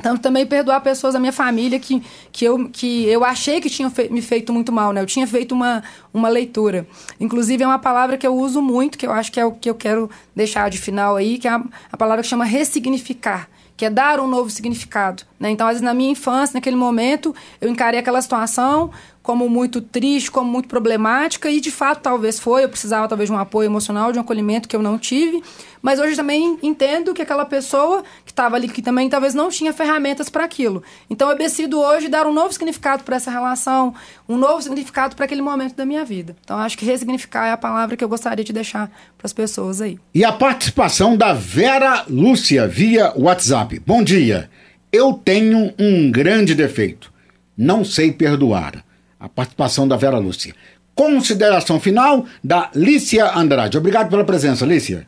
[0.00, 3.92] Então, também perdoar pessoas da minha família que, que, eu, que eu achei que tinham
[4.10, 5.02] me feito muito mal, né?
[5.02, 6.86] Eu tinha feito uma, uma leitura.
[7.20, 9.68] Inclusive, é uma palavra que eu uso muito, que eu acho que é o que
[9.68, 13.86] eu quero deixar de final aí, que é a, a palavra que chama ressignificar que
[13.86, 15.22] é dar um novo significado.
[15.38, 15.48] Né?
[15.48, 18.90] Então, às vezes, na minha infância, naquele momento, eu encarei aquela situação
[19.22, 23.34] como muito triste, como muito problemática, e de fato talvez foi, eu precisava talvez de
[23.34, 25.42] um apoio emocional, de um acolhimento que eu não tive,
[25.82, 29.72] mas hoje também entendo que aquela pessoa que estava ali, que também talvez não tinha
[29.72, 30.82] ferramentas para aquilo.
[31.08, 33.94] Então eu decido hoje dar um novo significado para essa relação,
[34.28, 36.36] um novo significado para aquele momento da minha vida.
[36.44, 39.80] Então acho que ressignificar é a palavra que eu gostaria de deixar para as pessoas
[39.80, 39.98] aí.
[40.14, 43.80] E a participação da Vera Lúcia via WhatsApp.
[43.80, 44.50] Bom dia.
[44.92, 47.12] Eu tenho um grande defeito.
[47.56, 48.84] Não sei perdoar
[49.18, 50.54] a participação da Vera Lúcia.
[50.94, 53.78] Consideração final da Lícia Andrade.
[53.78, 55.06] Obrigado pela presença, Lícia.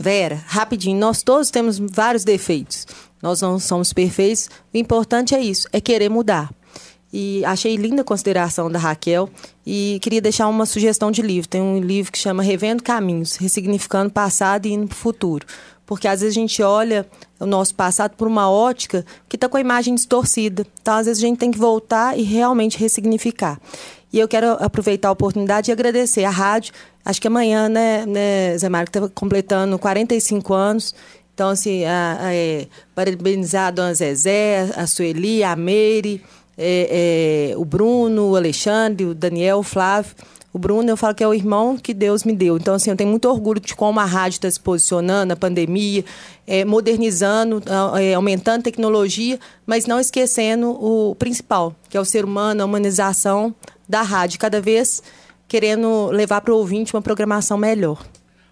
[0.00, 2.86] Vera, rapidinho, nós todos temos vários defeitos.
[3.20, 4.48] Nós não somos perfeitos.
[4.72, 6.54] O importante é isso, é querer mudar.
[7.12, 9.28] E achei linda a consideração da Raquel
[9.66, 11.48] e queria deixar uma sugestão de livro.
[11.48, 15.44] Tem um livro que chama Revendo Caminhos, ressignificando passado e indo para o futuro.
[15.84, 17.04] Porque às vezes a gente olha
[17.40, 20.64] o nosso passado por uma ótica que está com a imagem distorcida.
[20.80, 23.58] Então, às vezes, a gente tem que voltar e realmente ressignificar.
[24.12, 26.72] E eu quero aproveitar a oportunidade e agradecer a rádio.
[27.04, 30.94] Acho que amanhã, né, né Zé Mário, está completando 45 anos.
[31.34, 36.22] Então, assim, a, a, é, parabenizar a dona Zezé, a Sueli, a Meire,
[36.56, 40.16] é, é, o Bruno, o Alexandre, o Daniel, o Flávio.
[40.52, 42.56] O Bruno, eu falo que é o irmão que Deus me deu.
[42.56, 46.04] Então, assim, eu tenho muito orgulho de como a rádio está se posicionando, a pandemia,
[46.46, 47.62] é, modernizando,
[48.00, 53.54] é, aumentando tecnologia, mas não esquecendo o principal, que é o ser humano, a humanização
[53.88, 55.02] da rádio, cada vez
[55.48, 58.04] querendo levar para o ouvinte uma programação melhor.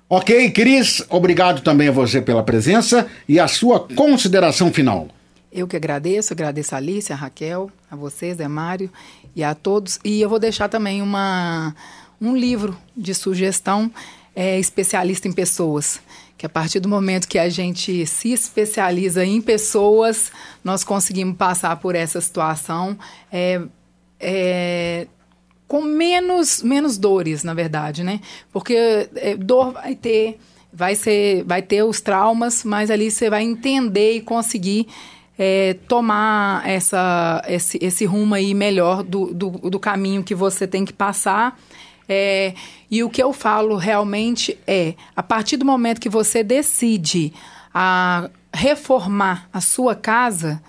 [0.08, 5.08] Ok, Cris, obrigado também a você pela presença e a sua consideração final.
[5.52, 8.90] Eu que agradeço, agradeço a Alice, a Raquel, a vocês, Zé Mário
[9.34, 9.98] e a todos.
[10.04, 11.74] E eu vou deixar também uma,
[12.20, 13.90] um livro de sugestão
[14.34, 16.00] é, especialista em pessoas.
[16.38, 20.30] Que a partir do momento que a gente se especializa em pessoas,
[20.62, 22.96] nós conseguimos passar por essa situação
[23.32, 23.62] é,
[24.20, 25.06] é,
[25.68, 28.20] com menos, menos dores, na verdade, né?
[28.52, 30.38] Porque é, dor vai ter,
[30.72, 34.86] vai ser, vai ter os traumas, mas ali você vai entender e conseguir
[35.38, 40.84] é, tomar essa, esse, esse rumo aí melhor do, do, do caminho que você tem
[40.84, 41.58] que passar.
[42.08, 42.54] É,
[42.90, 47.32] e o que eu falo realmente é, a partir do momento que você decide
[47.74, 50.62] a reformar a sua casa,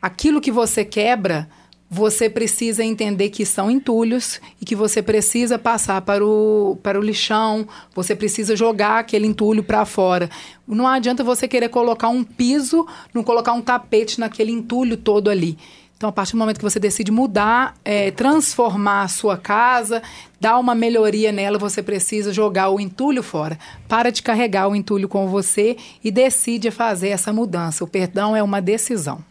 [0.00, 1.48] aquilo que você quebra,
[1.90, 7.02] você precisa entender que são entulhos e que você precisa passar para o, para o
[7.02, 10.28] lixão, você precisa jogar aquele entulho para fora.
[10.66, 15.56] Não adianta você querer colocar um piso, não colocar um tapete naquele entulho todo ali.
[15.96, 20.00] Então, a partir do momento que você decide mudar, é, transformar a sua casa,
[20.40, 23.58] dar uma melhoria nela, você precisa jogar o entulho fora.
[23.88, 27.82] Para de carregar o entulho com você e decide fazer essa mudança.
[27.82, 29.24] O perdão é uma decisão.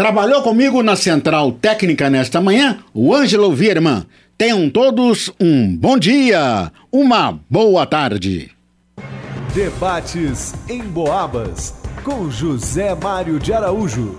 [0.00, 4.06] Trabalhou comigo na Central Técnica nesta manhã o Ângelo Vierman.
[4.38, 8.50] Tenham todos um bom dia, uma boa tarde.
[9.54, 14.16] Debates em Boabas com José Mário de Araújo.